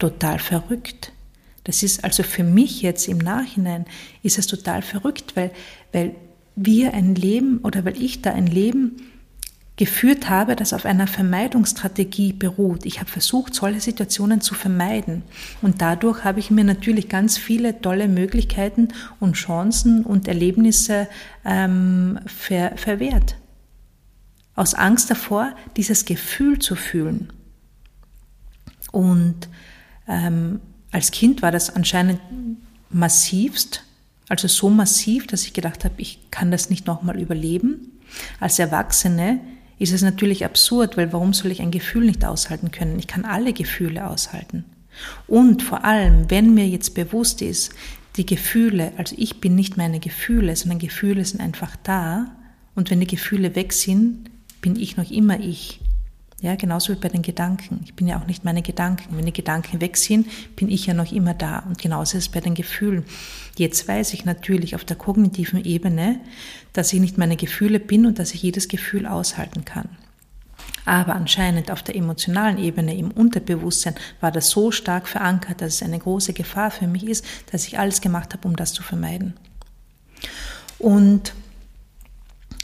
total 0.00 0.40
verrückt. 0.40 1.12
Das 1.62 1.82
ist 1.84 2.02
also 2.02 2.24
für 2.24 2.44
mich 2.44 2.82
jetzt 2.82 3.06
im 3.06 3.18
Nachhinein, 3.18 3.84
ist 4.22 4.38
es 4.38 4.46
total 4.48 4.82
verrückt, 4.82 5.36
weil, 5.36 5.52
weil 5.92 6.16
wir 6.56 6.94
ein 6.94 7.14
Leben 7.14 7.58
oder 7.58 7.84
weil 7.84 8.00
ich 8.02 8.22
da 8.22 8.32
ein 8.32 8.46
Leben 8.46 8.96
geführt 9.78 10.28
habe, 10.28 10.56
das 10.56 10.72
auf 10.72 10.84
einer 10.84 11.06
Vermeidungsstrategie 11.06 12.32
beruht. 12.32 12.84
Ich 12.84 12.98
habe 12.98 13.08
versucht, 13.08 13.54
solche 13.54 13.80
Situationen 13.80 14.40
zu 14.40 14.54
vermeiden. 14.54 15.22
Und 15.62 15.80
dadurch 15.80 16.24
habe 16.24 16.40
ich 16.40 16.50
mir 16.50 16.64
natürlich 16.64 17.08
ganz 17.08 17.38
viele 17.38 17.80
tolle 17.80 18.08
Möglichkeiten 18.08 18.88
und 19.20 19.34
Chancen 19.34 20.04
und 20.04 20.26
Erlebnisse 20.26 21.08
ähm, 21.44 22.18
ver 22.26 22.72
verwehrt. 22.76 23.36
Aus 24.56 24.74
Angst 24.74 25.10
davor, 25.12 25.54
dieses 25.76 26.04
Gefühl 26.04 26.58
zu 26.58 26.74
fühlen. 26.74 27.32
Und 28.90 29.48
ähm, 30.08 30.60
als 30.90 31.12
Kind 31.12 31.40
war 31.40 31.52
das 31.52 31.74
anscheinend 31.74 32.20
massivst, 32.90 33.84
also 34.28 34.48
so 34.48 34.70
massiv, 34.70 35.28
dass 35.28 35.44
ich 35.44 35.52
gedacht 35.52 35.84
habe, 35.84 35.94
ich 35.98 36.30
kann 36.32 36.50
das 36.50 36.68
nicht 36.68 36.88
nochmal 36.88 37.20
überleben. 37.20 37.92
Als 38.40 38.58
Erwachsene 38.58 39.38
ist 39.78 39.92
es 39.92 40.02
natürlich 40.02 40.44
absurd, 40.44 40.96
weil 40.96 41.12
warum 41.12 41.32
soll 41.32 41.52
ich 41.52 41.60
ein 41.60 41.70
Gefühl 41.70 42.06
nicht 42.06 42.24
aushalten 42.24 42.70
können? 42.70 42.98
Ich 42.98 43.06
kann 43.06 43.24
alle 43.24 43.52
Gefühle 43.52 44.08
aushalten. 44.08 44.64
Und 45.26 45.62
vor 45.62 45.84
allem, 45.84 46.30
wenn 46.30 46.54
mir 46.54 46.66
jetzt 46.66 46.94
bewusst 46.94 47.42
ist, 47.42 47.72
die 48.16 48.26
Gefühle, 48.26 48.92
also 48.96 49.14
ich 49.16 49.40
bin 49.40 49.54
nicht 49.54 49.76
meine 49.76 50.00
Gefühle, 50.00 50.56
sondern 50.56 50.80
Gefühle 50.80 51.24
sind 51.24 51.40
einfach 51.40 51.76
da. 51.84 52.34
Und 52.74 52.90
wenn 52.90 53.00
die 53.00 53.06
Gefühle 53.06 53.54
weg 53.54 53.72
sind, 53.72 54.30
bin 54.60 54.74
ich 54.76 54.96
noch 54.96 55.10
immer 55.10 55.38
ich. 55.38 55.80
Ja, 56.40 56.54
genauso 56.54 56.92
wie 56.92 56.98
bei 56.98 57.08
den 57.08 57.22
Gedanken. 57.22 57.80
Ich 57.84 57.94
bin 57.94 58.06
ja 58.06 58.20
auch 58.20 58.26
nicht 58.26 58.44
meine 58.44 58.62
Gedanken. 58.62 59.16
Wenn 59.16 59.26
die 59.26 59.32
Gedanken 59.32 59.80
weg 59.80 59.96
sind, 59.96 60.28
bin 60.54 60.70
ich 60.70 60.86
ja 60.86 60.94
noch 60.94 61.10
immer 61.10 61.34
da. 61.34 61.64
Und 61.66 61.78
genauso 61.78 62.16
ist 62.16 62.24
es 62.24 62.28
bei 62.28 62.40
den 62.40 62.54
Gefühlen. 62.54 63.04
Jetzt 63.56 63.88
weiß 63.88 64.14
ich 64.14 64.24
natürlich 64.24 64.76
auf 64.76 64.84
der 64.84 64.96
kognitiven 64.96 65.64
Ebene, 65.64 66.20
dass 66.72 66.92
ich 66.92 67.00
nicht 67.00 67.18
meine 67.18 67.36
Gefühle 67.36 67.80
bin 67.80 68.06
und 68.06 68.20
dass 68.20 68.34
ich 68.34 68.42
jedes 68.42 68.68
Gefühl 68.68 69.06
aushalten 69.06 69.64
kann. 69.64 69.88
Aber 70.84 71.16
anscheinend 71.16 71.72
auf 71.72 71.82
der 71.82 71.96
emotionalen 71.96 72.58
Ebene, 72.58 72.96
im 72.96 73.10
Unterbewusstsein, 73.10 73.96
war 74.20 74.30
das 74.30 74.48
so 74.48 74.70
stark 74.70 75.08
verankert, 75.08 75.60
dass 75.60 75.74
es 75.74 75.82
eine 75.82 75.98
große 75.98 76.34
Gefahr 76.34 76.70
für 76.70 76.86
mich 76.86 77.04
ist, 77.04 77.24
dass 77.50 77.66
ich 77.66 77.80
alles 77.80 78.00
gemacht 78.00 78.32
habe, 78.32 78.46
um 78.46 78.54
das 78.54 78.72
zu 78.72 78.84
vermeiden. 78.84 79.34
Und 80.78 81.34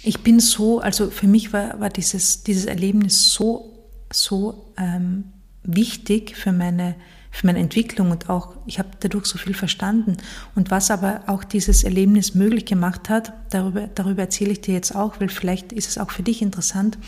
ich 0.04 0.20
bin 0.20 0.38
so, 0.38 0.80
also 0.80 1.10
für 1.10 1.26
mich 1.26 1.52
war, 1.52 1.80
war 1.80 1.88
dieses, 1.88 2.42
dieses 2.42 2.66
Erlebnis 2.66 3.32
so, 3.32 3.72
so 4.12 4.72
ähm, 4.76 5.24
wichtig 5.62 6.36
für 6.36 6.52
meine, 6.52 6.94
für 7.30 7.46
meine 7.46 7.58
Entwicklung 7.58 8.10
und 8.10 8.28
auch, 8.28 8.54
ich 8.66 8.78
habe 8.78 8.90
dadurch 9.00 9.24
so 9.24 9.38
viel 9.38 9.54
verstanden. 9.54 10.18
Und 10.54 10.70
was 10.70 10.90
aber 10.90 11.22
auch 11.26 11.42
dieses 11.42 11.84
Erlebnis 11.84 12.34
möglich 12.34 12.66
gemacht 12.66 13.08
hat, 13.08 13.32
darüber, 13.50 13.88
darüber 13.94 14.22
erzähle 14.22 14.52
ich 14.52 14.60
dir 14.60 14.74
jetzt 14.74 14.94
auch, 14.94 15.20
weil 15.20 15.30
vielleicht 15.30 15.72
ist 15.72 15.88
es 15.88 15.96
auch 15.96 16.10
für 16.10 16.22
dich 16.22 16.42
interessant, 16.42 16.98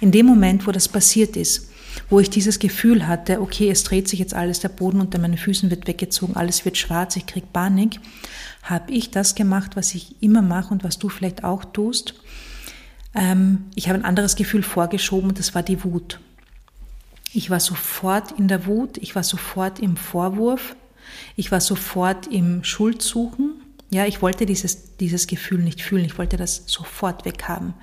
in 0.00 0.10
dem 0.10 0.26
Moment, 0.26 0.66
wo 0.66 0.72
das 0.72 0.88
passiert 0.88 1.36
ist, 1.36 1.70
wo 2.08 2.18
ich 2.18 2.30
dieses 2.30 2.58
Gefühl 2.58 3.06
hatte, 3.06 3.40
okay, 3.40 3.70
es 3.70 3.84
dreht 3.84 4.08
sich 4.08 4.18
jetzt 4.18 4.34
alles, 4.34 4.58
der 4.58 4.68
Boden 4.70 5.00
unter 5.00 5.18
meinen 5.18 5.38
Füßen 5.38 5.70
wird 5.70 5.86
weggezogen, 5.86 6.36
alles 6.36 6.64
wird 6.64 6.76
schwarz, 6.76 7.16
ich 7.16 7.26
krieg 7.26 7.52
Panik, 7.52 8.00
habe 8.62 8.92
ich 8.92 9.10
das 9.10 9.34
gemacht, 9.34 9.76
was 9.76 9.94
ich 9.94 10.20
immer 10.20 10.42
mache 10.42 10.72
und 10.74 10.84
was 10.84 10.98
du 10.98 11.08
vielleicht 11.08 11.44
auch 11.44 11.64
tust. 11.64 12.14
Ähm, 13.14 13.66
ich 13.74 13.88
habe 13.88 13.98
ein 13.98 14.04
anderes 14.04 14.36
Gefühl 14.36 14.62
vorgeschoben 14.62 15.30
und 15.30 15.38
das 15.38 15.54
war 15.54 15.62
die 15.62 15.82
Wut. 15.84 16.20
Ich 17.32 17.50
war 17.50 17.60
sofort 17.60 18.32
in 18.32 18.48
der 18.48 18.66
Wut, 18.66 18.98
ich 18.98 19.14
war 19.14 19.22
sofort 19.22 19.78
im 19.78 19.96
Vorwurf, 19.96 20.74
ich 21.36 21.52
war 21.52 21.60
sofort 21.60 22.26
im 22.26 22.64
Schuldsuchen. 22.64 23.62
Ja, 23.92 24.06
ich 24.06 24.22
wollte 24.22 24.46
dieses, 24.46 24.96
dieses 24.98 25.26
Gefühl 25.26 25.60
nicht 25.60 25.82
fühlen, 25.82 26.04
ich 26.04 26.16
wollte 26.16 26.36
das 26.36 26.62
sofort 26.66 27.24
weghaben. 27.24 27.74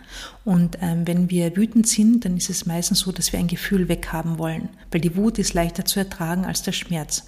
Und 0.45 0.77
ähm, 0.81 1.05
wenn 1.05 1.29
wir 1.29 1.55
wütend 1.57 1.85
sind, 1.85 2.23
dann 2.23 2.37
ist 2.37 2.49
es 2.49 2.65
meistens 2.65 2.99
so, 2.99 3.11
dass 3.11 3.33
wir 3.33 3.39
ein 3.39 3.47
Gefühl 3.47 3.89
weghaben 3.89 4.37
wollen, 4.37 4.69
weil 4.91 5.01
die 5.01 5.17
Wut 5.17 5.37
ist 5.37 5.53
leichter 5.53 5.83
zu 5.83 5.99
ertragen 5.99 6.45
als 6.45 6.61
der 6.61 6.71
Schmerz. 6.71 7.25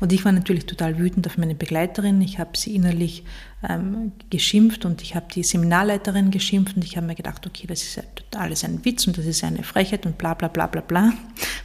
Und 0.00 0.12
ich 0.12 0.24
war 0.24 0.32
natürlich 0.32 0.66
total 0.66 0.98
wütend 0.98 1.26
auf 1.26 1.38
meine 1.38 1.54
Begleiterin. 1.54 2.20
Ich 2.20 2.38
habe 2.38 2.56
sie 2.56 2.74
innerlich 2.74 3.24
ähm, 3.68 4.12
geschimpft 4.30 4.84
und 4.84 5.02
ich 5.02 5.14
habe 5.14 5.26
die 5.32 5.42
Seminarleiterin 5.42 6.30
geschimpft 6.30 6.76
und 6.76 6.84
ich 6.84 6.96
habe 6.96 7.06
mir 7.06 7.14
gedacht, 7.14 7.46
okay, 7.46 7.66
das 7.66 7.82
ist 7.82 8.02
alles 8.34 8.64
ein 8.64 8.84
Witz 8.84 9.06
und 9.06 9.18
das 9.18 9.26
ist 9.26 9.44
eine 9.44 9.62
Frechheit 9.62 10.06
und 10.06 10.18
bla 10.18 10.34
bla 10.34 10.48
bla 10.48 10.66
bla 10.66 10.80
bla, 10.80 11.12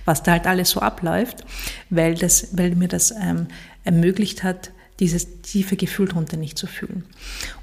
was 0.05 0.23
da 0.23 0.33
halt 0.33 0.47
alles 0.47 0.69
so 0.69 0.79
abläuft, 0.79 1.45
weil, 1.89 2.15
das, 2.15 2.49
weil 2.57 2.75
mir 2.75 2.87
das 2.87 3.11
ähm, 3.11 3.47
ermöglicht 3.83 4.43
hat, 4.43 4.71
dieses 4.99 5.41
tiefe 5.41 5.75
Gefühl 5.75 6.07
darunter 6.07 6.37
nicht 6.37 6.57
zu 6.57 6.65
fühlen. 6.65 7.03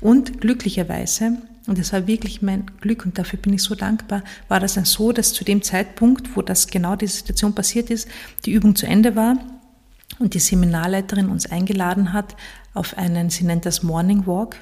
Und 0.00 0.40
glücklicherweise, 0.40 1.36
und 1.66 1.78
das 1.78 1.92
war 1.92 2.06
wirklich 2.06 2.42
mein 2.42 2.66
Glück 2.80 3.04
und 3.04 3.18
dafür 3.18 3.38
bin 3.40 3.52
ich 3.54 3.62
so 3.62 3.74
dankbar, 3.74 4.22
war 4.48 4.60
das 4.60 4.74
dann 4.74 4.84
so, 4.84 5.10
dass 5.12 5.32
zu 5.32 5.44
dem 5.44 5.62
Zeitpunkt, 5.62 6.36
wo 6.36 6.42
das 6.42 6.68
genau 6.68 6.94
diese 6.94 7.16
Situation 7.16 7.54
passiert 7.54 7.90
ist, 7.90 8.08
die 8.44 8.52
Übung 8.52 8.76
zu 8.76 8.86
Ende 8.86 9.16
war 9.16 9.38
und 10.18 10.34
die 10.34 10.40
Seminarleiterin 10.40 11.28
uns 11.28 11.46
eingeladen 11.46 12.12
hat 12.12 12.36
auf 12.72 12.98
einen, 12.98 13.30
sie 13.30 13.44
nennt 13.44 13.66
das 13.66 13.82
Morning 13.82 14.26
Walk, 14.26 14.56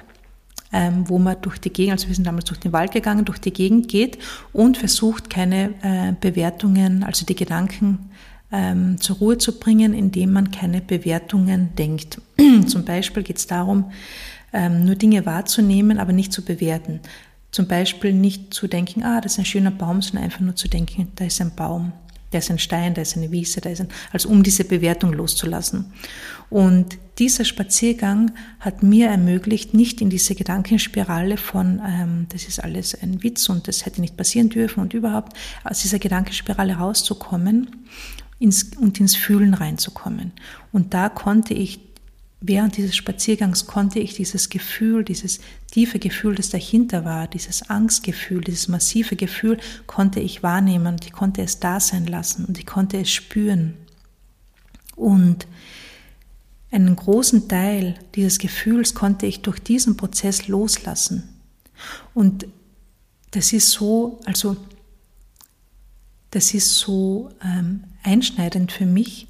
ähm, 0.71 1.07
wo 1.07 1.19
man 1.19 1.37
durch 1.41 1.59
die 1.59 1.71
Gegend, 1.71 1.93
also 1.93 2.07
wir 2.07 2.15
sind 2.15 2.25
damals 2.25 2.45
durch 2.45 2.59
den 2.59 2.73
Wald 2.73 2.91
gegangen, 2.91 3.25
durch 3.25 3.39
die 3.39 3.53
Gegend 3.53 3.87
geht 3.87 4.17
und 4.51 4.77
versucht, 4.77 5.29
keine 5.29 5.73
äh, 5.81 6.13
Bewertungen, 6.19 7.03
also 7.03 7.25
die 7.25 7.35
Gedanken 7.35 8.09
ähm, 8.51 8.99
zur 8.99 9.17
Ruhe 9.17 9.37
zu 9.37 9.59
bringen, 9.59 9.93
indem 9.93 10.33
man 10.33 10.51
keine 10.51 10.81
Bewertungen 10.81 11.75
denkt. 11.75 12.21
Zum 12.67 12.85
Beispiel 12.85 13.23
geht 13.23 13.37
es 13.37 13.47
darum, 13.47 13.91
ähm, 14.51 14.85
nur 14.85 14.95
Dinge 14.95 15.25
wahrzunehmen, 15.25 15.99
aber 15.99 16.13
nicht 16.13 16.33
zu 16.33 16.43
bewerten. 16.43 16.99
Zum 17.51 17.67
Beispiel 17.67 18.13
nicht 18.13 18.53
zu 18.53 18.67
denken, 18.67 19.03
ah, 19.03 19.21
das 19.21 19.33
ist 19.33 19.39
ein 19.39 19.45
schöner 19.45 19.71
Baum, 19.71 20.01
sondern 20.01 20.25
einfach 20.25 20.39
nur 20.39 20.55
zu 20.55 20.67
denken, 20.67 21.11
da 21.15 21.25
ist 21.25 21.39
ein 21.39 21.53
Baum 21.55 21.93
da 22.33 22.39
ist 22.39 22.51
ein 22.51 22.59
Stein, 22.59 22.93
da 22.93 23.01
ist 23.01 23.15
eine 23.15 23.31
Wiese, 23.31 23.61
da 23.61 23.69
ist 23.69 23.81
ein, 23.81 23.89
also 24.11 24.29
um 24.29 24.43
diese 24.43 24.63
Bewertung 24.63 25.13
loszulassen. 25.13 25.93
Und 26.49 26.97
dieser 27.19 27.45
Spaziergang 27.45 28.31
hat 28.59 28.83
mir 28.83 29.07
ermöglicht, 29.09 29.73
nicht 29.73 30.01
in 30.01 30.09
diese 30.09 30.35
Gedankenspirale 30.35 31.37
von, 31.37 31.81
ähm, 31.85 32.27
das 32.29 32.45
ist 32.45 32.63
alles 32.63 32.99
ein 33.01 33.23
Witz 33.23 33.49
und 33.49 33.67
das 33.67 33.85
hätte 33.85 34.01
nicht 34.01 34.17
passieren 34.17 34.49
dürfen 34.49 34.79
und 34.81 34.93
überhaupt, 34.93 35.37
aus 35.63 35.79
dieser 35.79 35.99
Gedankenspirale 35.99 36.75
rauszukommen 36.75 37.85
ins, 38.39 38.71
und 38.77 38.99
ins 38.99 39.15
Fühlen 39.15 39.53
reinzukommen. 39.53 40.31
Und 40.71 40.93
da 40.93 41.09
konnte 41.09 41.53
ich 41.53 41.92
während 42.45 42.75
dieses 42.75 42.95
Spaziergangs 42.95 43.67
konnte 43.67 43.99
ich 43.99 44.15
dieses 44.15 44.49
Gefühl, 44.49 45.05
dieses 45.05 45.39
tiefe 45.71 45.97
Gefühl, 45.97 46.35
das 46.35 46.49
dahinter 46.49 47.05
war, 47.05 47.27
dieses 47.27 47.69
Angstgefühl, 47.69 48.41
dieses 48.41 48.67
massive 48.67 49.15
Gefühl, 49.15 49.57
konnte 49.87 50.19
ich 50.19 50.43
wahrnehmen 50.43 50.87
und 50.87 51.05
ich 51.05 51.13
konnte 51.13 51.41
es 51.41 51.61
da 51.61 51.79
sein 51.79 52.05
lassen 52.05 52.43
und 52.45 52.57
ich 52.59 52.65
konnte 52.65 52.99
es 52.99 53.09
spüren. 53.09 53.75
Und 54.97 55.47
einen 56.69 56.97
großen 56.97 57.47
Teil 57.47 57.95
dieses 58.13 58.39
Gefühls 58.39 58.93
konnte 58.93 59.25
ich 59.25 59.41
durch 59.41 59.59
diesen 59.59 59.95
Prozess 59.95 60.49
loslassen. 60.49 61.23
Und 62.13 62.45
das 63.31 63.53
ist 63.53 63.71
so, 63.71 64.19
also 64.25 64.57
das 66.31 66.53
ist 66.53 66.75
so 66.75 67.29
ähm, 67.41 67.85
einschneidend 68.03 68.73
für 68.73 68.85
mich, 68.85 69.27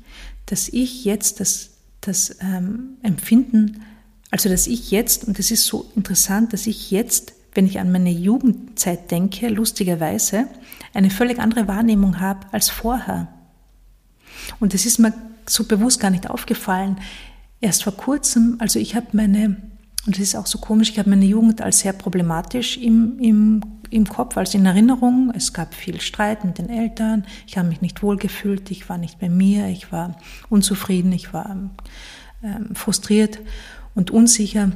dass 0.48 0.68
ich 0.68 1.06
jetzt 1.06 1.40
das 1.40 1.73
das 2.08 2.38
ähm, 2.42 2.98
Empfinden, 3.02 3.84
also 4.32 4.50
dass 4.50 4.68
ich 4.68 4.92
jetzt, 4.92 5.26
und 5.26 5.38
das 5.40 5.52
ist 5.52 5.66
so 5.66 5.92
interessant, 5.96 6.54
dass 6.54 6.68
ich 6.68 6.92
jetzt, 6.92 7.34
wenn 7.54 7.66
ich 7.66 7.80
an 7.80 7.92
meine 7.92 8.12
Jugendzeit 8.12 9.12
denke, 9.12 9.48
lustigerweise, 9.48 10.48
eine 10.94 11.10
völlig 11.10 11.40
andere 11.40 11.68
Wahrnehmung 11.68 12.20
habe 12.20 12.48
als 12.52 12.70
vorher. 12.70 13.28
Und 14.60 14.74
das 14.74 14.86
ist 14.86 15.00
mir 15.00 15.14
so 15.48 15.66
bewusst 15.66 16.00
gar 16.00 16.10
nicht 16.10 16.30
aufgefallen. 16.30 16.98
Erst 17.62 17.84
vor 17.84 17.96
kurzem, 17.96 18.56
also 18.60 18.80
ich 18.80 18.96
habe 18.96 19.08
meine, 19.14 19.58
und 20.06 20.18
das 20.18 20.24
ist 20.24 20.36
auch 20.36 20.48
so 20.48 20.58
komisch, 20.58 20.90
ich 20.90 21.00
habe 21.00 21.10
meine 21.10 21.26
Jugend 21.26 21.62
als 21.62 21.80
sehr 21.80 21.94
problematisch 21.94 22.78
im, 22.78 23.18
im, 23.20 23.62
im 23.90 24.08
Kopf, 24.08 24.36
als 24.36 24.54
in 24.54 24.66
Erinnerung. 24.66 25.32
Es 25.34 25.54
gab 25.54 25.74
viel 25.74 26.02
Streit 26.02 26.44
mit 26.44 26.58
den 26.58 26.70
Eltern, 26.70 27.26
ich 27.48 27.58
habe 27.58 27.70
mich 27.70 27.82
nicht 27.82 28.04
wohlgefühlt, 28.04 28.70
ich 28.70 28.90
war 28.90 28.98
nicht 28.98 29.20
bei 29.20 29.30
mir, 29.30 29.68
ich 29.68 29.92
war 29.94 30.18
unzufrieden, 30.50 31.14
ich 31.14 31.34
war 31.34 31.56
ähm, 32.44 32.76
frustriert 32.76 33.40
und 33.96 34.12
unsicher. 34.12 34.72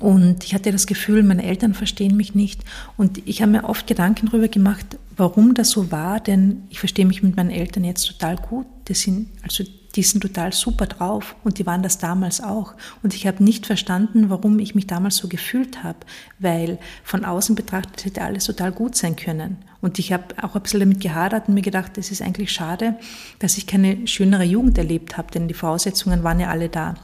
Und 0.00 0.44
ich 0.44 0.54
hatte 0.54 0.70
das 0.72 0.86
Gefühl, 0.86 1.22
meine 1.22 1.42
Eltern 1.42 1.74
verstehen 1.74 2.16
mich 2.16 2.34
nicht. 2.34 2.62
Und 2.96 3.26
ich 3.26 3.40
habe 3.42 3.52
mir 3.52 3.64
oft 3.64 3.86
Gedanken 3.86 4.26
darüber 4.26 4.48
gemacht, 4.48 4.98
warum 5.16 5.54
das 5.54 5.70
so 5.70 5.90
war, 5.90 6.20
denn 6.20 6.64
ich 6.68 6.78
verstehe 6.78 7.06
mich 7.06 7.22
mit 7.22 7.36
meinen 7.36 7.50
Eltern 7.50 7.82
jetzt 7.82 8.06
total 8.06 8.36
gut. 8.36 8.66
Die 8.86 8.94
sind, 8.94 9.28
also 9.42 9.64
die 9.94 10.02
sind 10.02 10.20
total 10.20 10.52
super 10.52 10.86
drauf 10.86 11.34
und 11.44 11.58
die 11.58 11.66
waren 11.66 11.82
das 11.82 11.98
damals 11.98 12.42
auch. 12.42 12.74
Und 13.02 13.14
ich 13.14 13.26
habe 13.26 13.42
nicht 13.42 13.66
verstanden, 13.66 14.28
warum 14.28 14.58
ich 14.58 14.74
mich 14.74 14.86
damals 14.86 15.16
so 15.16 15.28
gefühlt 15.28 15.82
habe, 15.82 15.98
weil 16.38 16.78
von 17.04 17.24
außen 17.24 17.54
betrachtet 17.54 18.04
hätte 18.04 18.22
alles 18.22 18.44
total 18.44 18.72
gut 18.72 18.96
sein 18.96 19.16
können. 19.16 19.56
Und 19.80 19.98
ich 19.98 20.12
habe 20.12 20.34
auch 20.42 20.54
ein 20.54 20.62
bisschen 20.62 20.80
damit 20.80 21.00
gehadert 21.00 21.48
und 21.48 21.54
mir 21.54 21.62
gedacht, 21.62 21.96
es 21.96 22.10
ist 22.10 22.20
eigentlich 22.20 22.52
schade, 22.52 22.98
dass 23.38 23.56
ich 23.56 23.66
keine 23.66 24.06
schönere 24.06 24.44
Jugend 24.44 24.76
erlebt 24.76 25.16
habe, 25.16 25.30
denn 25.30 25.48
die 25.48 25.54
Voraussetzungen 25.54 26.22
waren 26.22 26.40
ja 26.40 26.48
alle 26.48 26.68
da. 26.68 26.94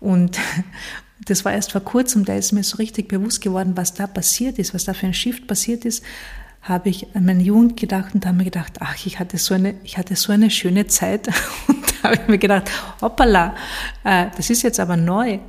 Und 0.00 0.38
das 1.24 1.44
war 1.44 1.52
erst 1.52 1.72
vor 1.72 1.80
kurzem, 1.80 2.24
da 2.24 2.36
ist 2.36 2.52
mir 2.52 2.62
so 2.62 2.76
richtig 2.76 3.08
bewusst 3.08 3.40
geworden, 3.40 3.72
was 3.74 3.94
da 3.94 4.06
passiert 4.06 4.58
ist, 4.58 4.72
was 4.72 4.84
da 4.84 4.94
für 4.94 5.06
ein 5.06 5.14
Shift 5.14 5.46
passiert 5.46 5.84
ist, 5.84 6.04
habe 6.64 6.88
ich 6.88 7.14
an 7.14 7.26
meine 7.26 7.42
Jugend 7.42 7.76
gedacht 7.76 8.14
und 8.14 8.24
habe 8.24 8.38
mir 8.38 8.44
gedacht, 8.44 8.78
ach, 8.80 8.96
ich 9.04 9.18
hatte 9.18 9.36
so 9.36 9.52
eine, 9.52 9.74
ich 9.84 9.98
hatte 9.98 10.16
so 10.16 10.32
eine 10.32 10.50
schöne 10.50 10.86
Zeit. 10.86 11.28
Und 11.68 11.84
da 12.02 12.04
habe 12.04 12.14
ich 12.14 12.26
mir 12.26 12.38
gedacht, 12.38 12.70
hoppala, 13.02 13.54
äh, 14.02 14.28
das 14.34 14.48
ist 14.48 14.62
jetzt 14.62 14.80
aber 14.80 14.96
neu. 14.96 15.40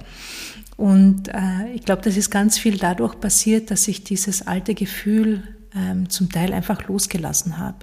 Und 0.76 1.30
äh, 1.30 1.72
ich 1.74 1.86
glaube, 1.86 2.02
das 2.02 2.18
ist 2.18 2.30
ganz 2.32 2.58
viel 2.58 2.78
dadurch 2.78 3.18
passiert, 3.20 3.72
dass 3.72 3.88
ich 3.88 4.04
dieses 4.04 4.46
alte 4.46 4.76
Gefühl 4.76 5.56
ähm, 5.74 6.10
zum 6.10 6.30
Teil 6.30 6.54
einfach 6.54 6.86
losgelassen 6.90 7.58
habe. 7.58 7.78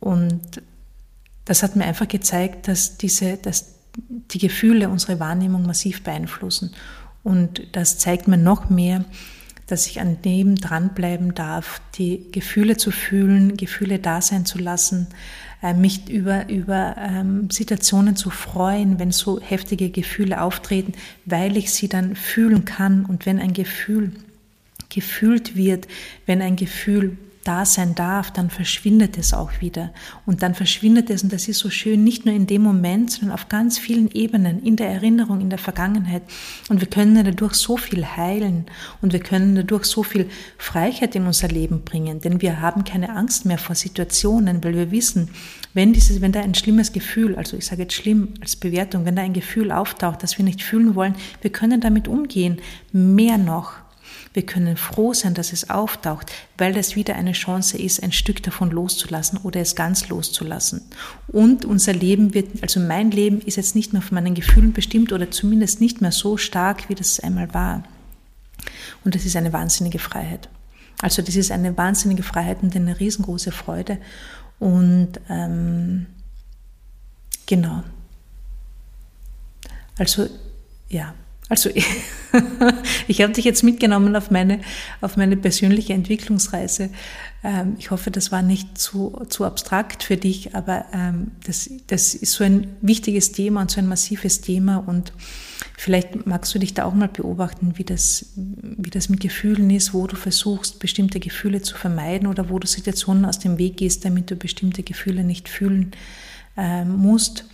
Und 0.00 0.60
das 1.44 1.62
hat 1.62 1.76
mir 1.76 1.84
einfach 1.84 2.08
gezeigt, 2.08 2.66
dass 2.66 2.96
diese, 2.96 3.36
dass 3.36 3.74
die 3.96 4.38
Gefühle 4.38 4.88
unsere 4.88 5.20
Wahrnehmung 5.20 5.66
massiv 5.66 6.02
beeinflussen. 6.02 6.74
Und 7.22 7.62
das 7.76 7.98
zeigt 7.98 8.26
mir 8.26 8.38
noch 8.38 8.70
mehr, 8.70 9.04
dass 9.66 9.86
ich 9.86 10.00
an 10.00 10.20
dem 10.22 10.56
dranbleiben 10.56 11.34
darf, 11.34 11.80
die 11.96 12.30
Gefühle 12.32 12.76
zu 12.76 12.90
fühlen, 12.90 13.56
Gefühle 13.56 13.98
da 13.98 14.20
sein 14.20 14.44
zu 14.44 14.58
lassen, 14.58 15.08
äh, 15.62 15.72
mich 15.72 16.08
über, 16.08 16.48
über 16.48 16.96
ähm, 16.98 17.48
Situationen 17.50 18.16
zu 18.16 18.30
freuen, 18.30 18.98
wenn 18.98 19.12
so 19.12 19.40
heftige 19.40 19.90
Gefühle 19.90 20.42
auftreten, 20.42 20.92
weil 21.24 21.56
ich 21.56 21.72
sie 21.72 21.88
dann 21.88 22.16
fühlen 22.16 22.64
kann. 22.64 23.06
Und 23.06 23.24
wenn 23.24 23.38
ein 23.38 23.54
Gefühl 23.54 24.12
gefühlt 24.90 25.56
wird, 25.56 25.88
wenn 26.26 26.42
ein 26.42 26.56
Gefühl 26.56 27.16
da 27.44 27.64
sein 27.64 27.94
darf, 27.94 28.30
dann 28.30 28.50
verschwindet 28.50 29.18
es 29.18 29.32
auch 29.32 29.60
wieder. 29.60 29.92
Und 30.26 30.42
dann 30.42 30.54
verschwindet 30.54 31.10
es, 31.10 31.22
und 31.22 31.32
das 31.32 31.46
ist 31.48 31.58
so 31.58 31.70
schön, 31.70 32.02
nicht 32.02 32.24
nur 32.24 32.34
in 32.34 32.46
dem 32.46 32.62
Moment, 32.62 33.10
sondern 33.10 33.34
auf 33.34 33.48
ganz 33.48 33.78
vielen 33.78 34.10
Ebenen, 34.10 34.62
in 34.62 34.76
der 34.76 34.88
Erinnerung, 34.88 35.40
in 35.40 35.50
der 35.50 35.58
Vergangenheit. 35.58 36.22
Und 36.68 36.80
wir 36.80 36.88
können 36.88 37.22
dadurch 37.24 37.54
so 37.54 37.76
viel 37.76 38.04
heilen 38.04 38.66
und 39.02 39.12
wir 39.12 39.20
können 39.20 39.54
dadurch 39.54 39.84
so 39.84 40.02
viel 40.02 40.28
Freiheit 40.58 41.14
in 41.14 41.26
unser 41.26 41.48
Leben 41.48 41.82
bringen, 41.84 42.20
denn 42.20 42.40
wir 42.40 42.60
haben 42.60 42.84
keine 42.84 43.14
Angst 43.14 43.44
mehr 43.44 43.58
vor 43.58 43.74
Situationen, 43.74 44.62
weil 44.64 44.74
wir 44.74 44.90
wissen, 44.90 45.30
wenn 45.74 45.92
dieses, 45.92 46.20
wenn 46.20 46.32
da 46.32 46.40
ein 46.40 46.54
schlimmes 46.54 46.92
Gefühl, 46.92 47.36
also 47.36 47.56
ich 47.56 47.66
sage 47.66 47.82
jetzt 47.82 47.94
schlimm 47.94 48.34
als 48.40 48.56
Bewertung, 48.56 49.04
wenn 49.04 49.16
da 49.16 49.22
ein 49.22 49.32
Gefühl 49.32 49.72
auftaucht, 49.72 50.22
das 50.22 50.38
wir 50.38 50.44
nicht 50.44 50.62
fühlen 50.62 50.94
wollen, 50.94 51.14
wir 51.42 51.50
können 51.50 51.80
damit 51.80 52.08
umgehen. 52.08 52.60
Mehr 52.92 53.38
noch, 53.38 53.72
wir 54.34 54.44
können 54.44 54.76
froh 54.76 55.14
sein, 55.14 55.32
dass 55.32 55.52
es 55.52 55.70
auftaucht, 55.70 56.30
weil 56.58 56.72
das 56.72 56.96
wieder 56.96 57.14
eine 57.14 57.32
Chance 57.32 57.78
ist, 57.78 58.02
ein 58.02 58.10
Stück 58.10 58.42
davon 58.42 58.72
loszulassen 58.72 59.38
oder 59.38 59.60
es 59.60 59.76
ganz 59.76 60.08
loszulassen. 60.08 60.82
Und 61.28 61.64
unser 61.64 61.92
Leben 61.92 62.34
wird, 62.34 62.60
also 62.60 62.80
mein 62.80 63.12
Leben 63.12 63.40
ist 63.40 63.56
jetzt 63.56 63.76
nicht 63.76 63.92
mehr 63.92 64.02
von 64.02 64.16
meinen 64.16 64.34
Gefühlen 64.34 64.72
bestimmt 64.72 65.12
oder 65.12 65.30
zumindest 65.30 65.80
nicht 65.80 66.00
mehr 66.00 66.10
so 66.10 66.36
stark, 66.36 66.88
wie 66.88 66.96
das 66.96 67.20
einmal 67.20 67.54
war. 67.54 67.84
Und 69.04 69.14
das 69.14 69.24
ist 69.24 69.36
eine 69.36 69.52
wahnsinnige 69.52 70.00
Freiheit. 70.00 70.48
Also 71.00 71.22
das 71.22 71.36
ist 71.36 71.52
eine 71.52 71.76
wahnsinnige 71.76 72.24
Freiheit 72.24 72.62
und 72.62 72.74
eine 72.74 72.98
riesengroße 72.98 73.52
Freude. 73.52 73.98
Und 74.58 75.12
ähm, 75.28 76.06
genau. 77.46 77.84
Also 79.96 80.28
ja, 80.88 81.14
also 81.54 81.70
ich 83.06 83.22
habe 83.22 83.32
dich 83.32 83.44
jetzt 83.44 83.62
mitgenommen 83.62 84.16
auf 84.16 84.32
meine, 84.32 84.60
auf 85.00 85.16
meine 85.16 85.36
persönliche 85.36 85.92
Entwicklungsreise. 85.92 86.90
Ähm, 87.44 87.76
ich 87.78 87.92
hoffe, 87.92 88.10
das 88.10 88.32
war 88.32 88.42
nicht 88.42 88.76
zu, 88.76 89.24
zu 89.28 89.44
abstrakt 89.44 90.02
für 90.02 90.16
dich, 90.16 90.56
aber 90.56 90.86
ähm, 90.92 91.30
das, 91.46 91.70
das 91.86 92.16
ist 92.16 92.32
so 92.32 92.42
ein 92.42 92.76
wichtiges 92.80 93.30
Thema 93.30 93.60
und 93.60 93.70
so 93.70 93.78
ein 93.78 93.86
massives 93.86 94.40
Thema 94.40 94.78
und 94.78 95.12
vielleicht 95.76 96.26
magst 96.26 96.52
du 96.56 96.58
dich 96.58 96.74
da 96.74 96.86
auch 96.86 96.94
mal 96.94 97.08
beobachten, 97.08 97.74
wie 97.76 97.84
das, 97.84 98.32
wie 98.34 98.90
das 98.90 99.08
mit 99.08 99.20
Gefühlen 99.20 99.70
ist, 99.70 99.94
wo 99.94 100.08
du 100.08 100.16
versuchst, 100.16 100.80
bestimmte 100.80 101.20
Gefühle 101.20 101.62
zu 101.62 101.76
vermeiden 101.76 102.26
oder 102.26 102.50
wo 102.50 102.58
du 102.58 102.66
Situationen 102.66 103.24
aus 103.24 103.38
dem 103.38 103.58
Weg 103.58 103.76
gehst, 103.76 104.04
damit 104.04 104.28
du 104.28 104.34
bestimmte 104.34 104.82
Gefühle 104.82 105.22
nicht 105.22 105.48
fühlen 105.48 105.92
ähm, 106.56 106.96
musst. 106.96 107.44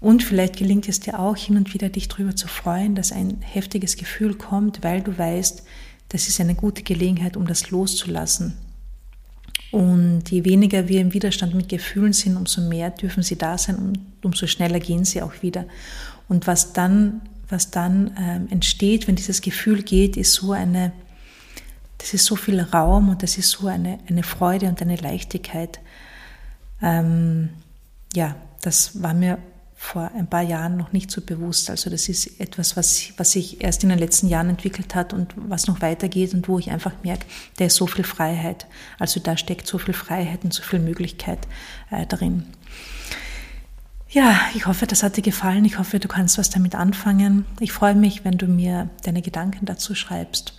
Und 0.00 0.22
vielleicht 0.22 0.56
gelingt 0.56 0.88
es 0.88 1.00
dir 1.00 1.18
auch 1.18 1.36
hin 1.36 1.56
und 1.56 1.72
wieder, 1.72 1.88
dich 1.88 2.08
darüber 2.08 2.36
zu 2.36 2.48
freuen, 2.48 2.94
dass 2.94 3.12
ein 3.12 3.38
heftiges 3.40 3.96
Gefühl 3.96 4.34
kommt, 4.34 4.84
weil 4.84 5.00
du 5.00 5.16
weißt, 5.16 5.62
das 6.08 6.28
ist 6.28 6.40
eine 6.40 6.54
gute 6.54 6.82
Gelegenheit, 6.82 7.36
um 7.36 7.46
das 7.46 7.70
loszulassen. 7.70 8.56
Und 9.72 10.30
je 10.30 10.44
weniger 10.44 10.88
wir 10.88 11.00
im 11.00 11.12
Widerstand 11.12 11.54
mit 11.54 11.68
Gefühlen 11.68 12.12
sind, 12.12 12.36
umso 12.36 12.60
mehr 12.60 12.90
dürfen 12.90 13.22
sie 13.22 13.36
da 13.36 13.58
sein 13.58 13.76
und 13.76 13.98
umso 14.22 14.46
schneller 14.46 14.80
gehen 14.80 15.04
sie 15.04 15.22
auch 15.22 15.42
wieder. 15.42 15.64
Und 16.28 16.46
was 16.46 16.72
dann, 16.72 17.22
was 17.48 17.70
dann 17.70 18.12
ähm, 18.18 18.48
entsteht, 18.50 19.08
wenn 19.08 19.16
dieses 19.16 19.40
Gefühl 19.40 19.82
geht, 19.82 20.16
ist 20.16 20.34
so 20.34 20.52
eine, 20.52 20.92
das 21.98 22.14
ist 22.14 22.26
so 22.26 22.36
viel 22.36 22.60
Raum 22.60 23.08
und 23.08 23.22
das 23.22 23.38
ist 23.38 23.50
so 23.50 23.66
eine, 23.66 23.98
eine 24.08 24.22
Freude 24.22 24.66
und 24.66 24.80
eine 24.82 24.96
Leichtigkeit. 24.96 25.80
Ähm, 26.80 27.48
ja, 28.14 28.36
das 28.62 29.02
war 29.02 29.14
mir 29.14 29.38
vor 29.78 30.10
ein 30.14 30.26
paar 30.26 30.42
Jahren 30.42 30.78
noch 30.78 30.92
nicht 30.92 31.10
so 31.10 31.20
bewusst. 31.20 31.68
Also 31.68 31.90
das 31.90 32.08
ist 32.08 32.40
etwas, 32.40 32.76
was, 32.76 33.12
was 33.18 33.32
sich 33.32 33.62
erst 33.62 33.82
in 33.82 33.90
den 33.90 33.98
letzten 33.98 34.26
Jahren 34.26 34.48
entwickelt 34.48 34.94
hat 34.94 35.12
und 35.12 35.34
was 35.36 35.66
noch 35.66 35.82
weitergeht 35.82 36.32
und 36.32 36.48
wo 36.48 36.58
ich 36.58 36.70
einfach 36.70 36.92
merke, 37.04 37.26
da 37.58 37.66
ist 37.66 37.76
so 37.76 37.86
viel 37.86 38.04
Freiheit. 38.04 38.66
Also 38.98 39.20
da 39.20 39.36
steckt 39.36 39.66
so 39.66 39.76
viel 39.76 39.94
Freiheit 39.94 40.44
und 40.44 40.54
so 40.54 40.62
viel 40.62 40.78
Möglichkeit 40.78 41.40
äh, 41.90 42.06
darin. 42.06 42.46
Ja, 44.08 44.40
ich 44.54 44.66
hoffe, 44.66 44.86
das 44.86 45.02
hat 45.02 45.18
dir 45.18 45.22
gefallen. 45.22 45.66
Ich 45.66 45.78
hoffe, 45.78 45.98
du 45.98 46.08
kannst 46.08 46.38
was 46.38 46.48
damit 46.48 46.74
anfangen. 46.74 47.44
Ich 47.60 47.72
freue 47.72 47.94
mich, 47.94 48.24
wenn 48.24 48.38
du 48.38 48.46
mir 48.46 48.88
deine 49.02 49.20
Gedanken 49.20 49.66
dazu 49.66 49.94
schreibst. 49.94 50.54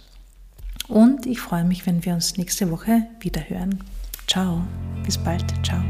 Und 0.88 1.25
ich 1.25 1.39
freue 1.39 1.63
mich, 1.63 1.86
wenn 1.88 2.06
wir 2.06 2.13
uns 2.13 2.38
nächste 2.38 2.69
Woche 2.69 3.08
wieder 3.19 3.41
hören. 3.49 3.84
Ciao, 4.27 4.62
bis 5.03 5.17
bald, 5.17 5.45
ciao. 5.65 5.82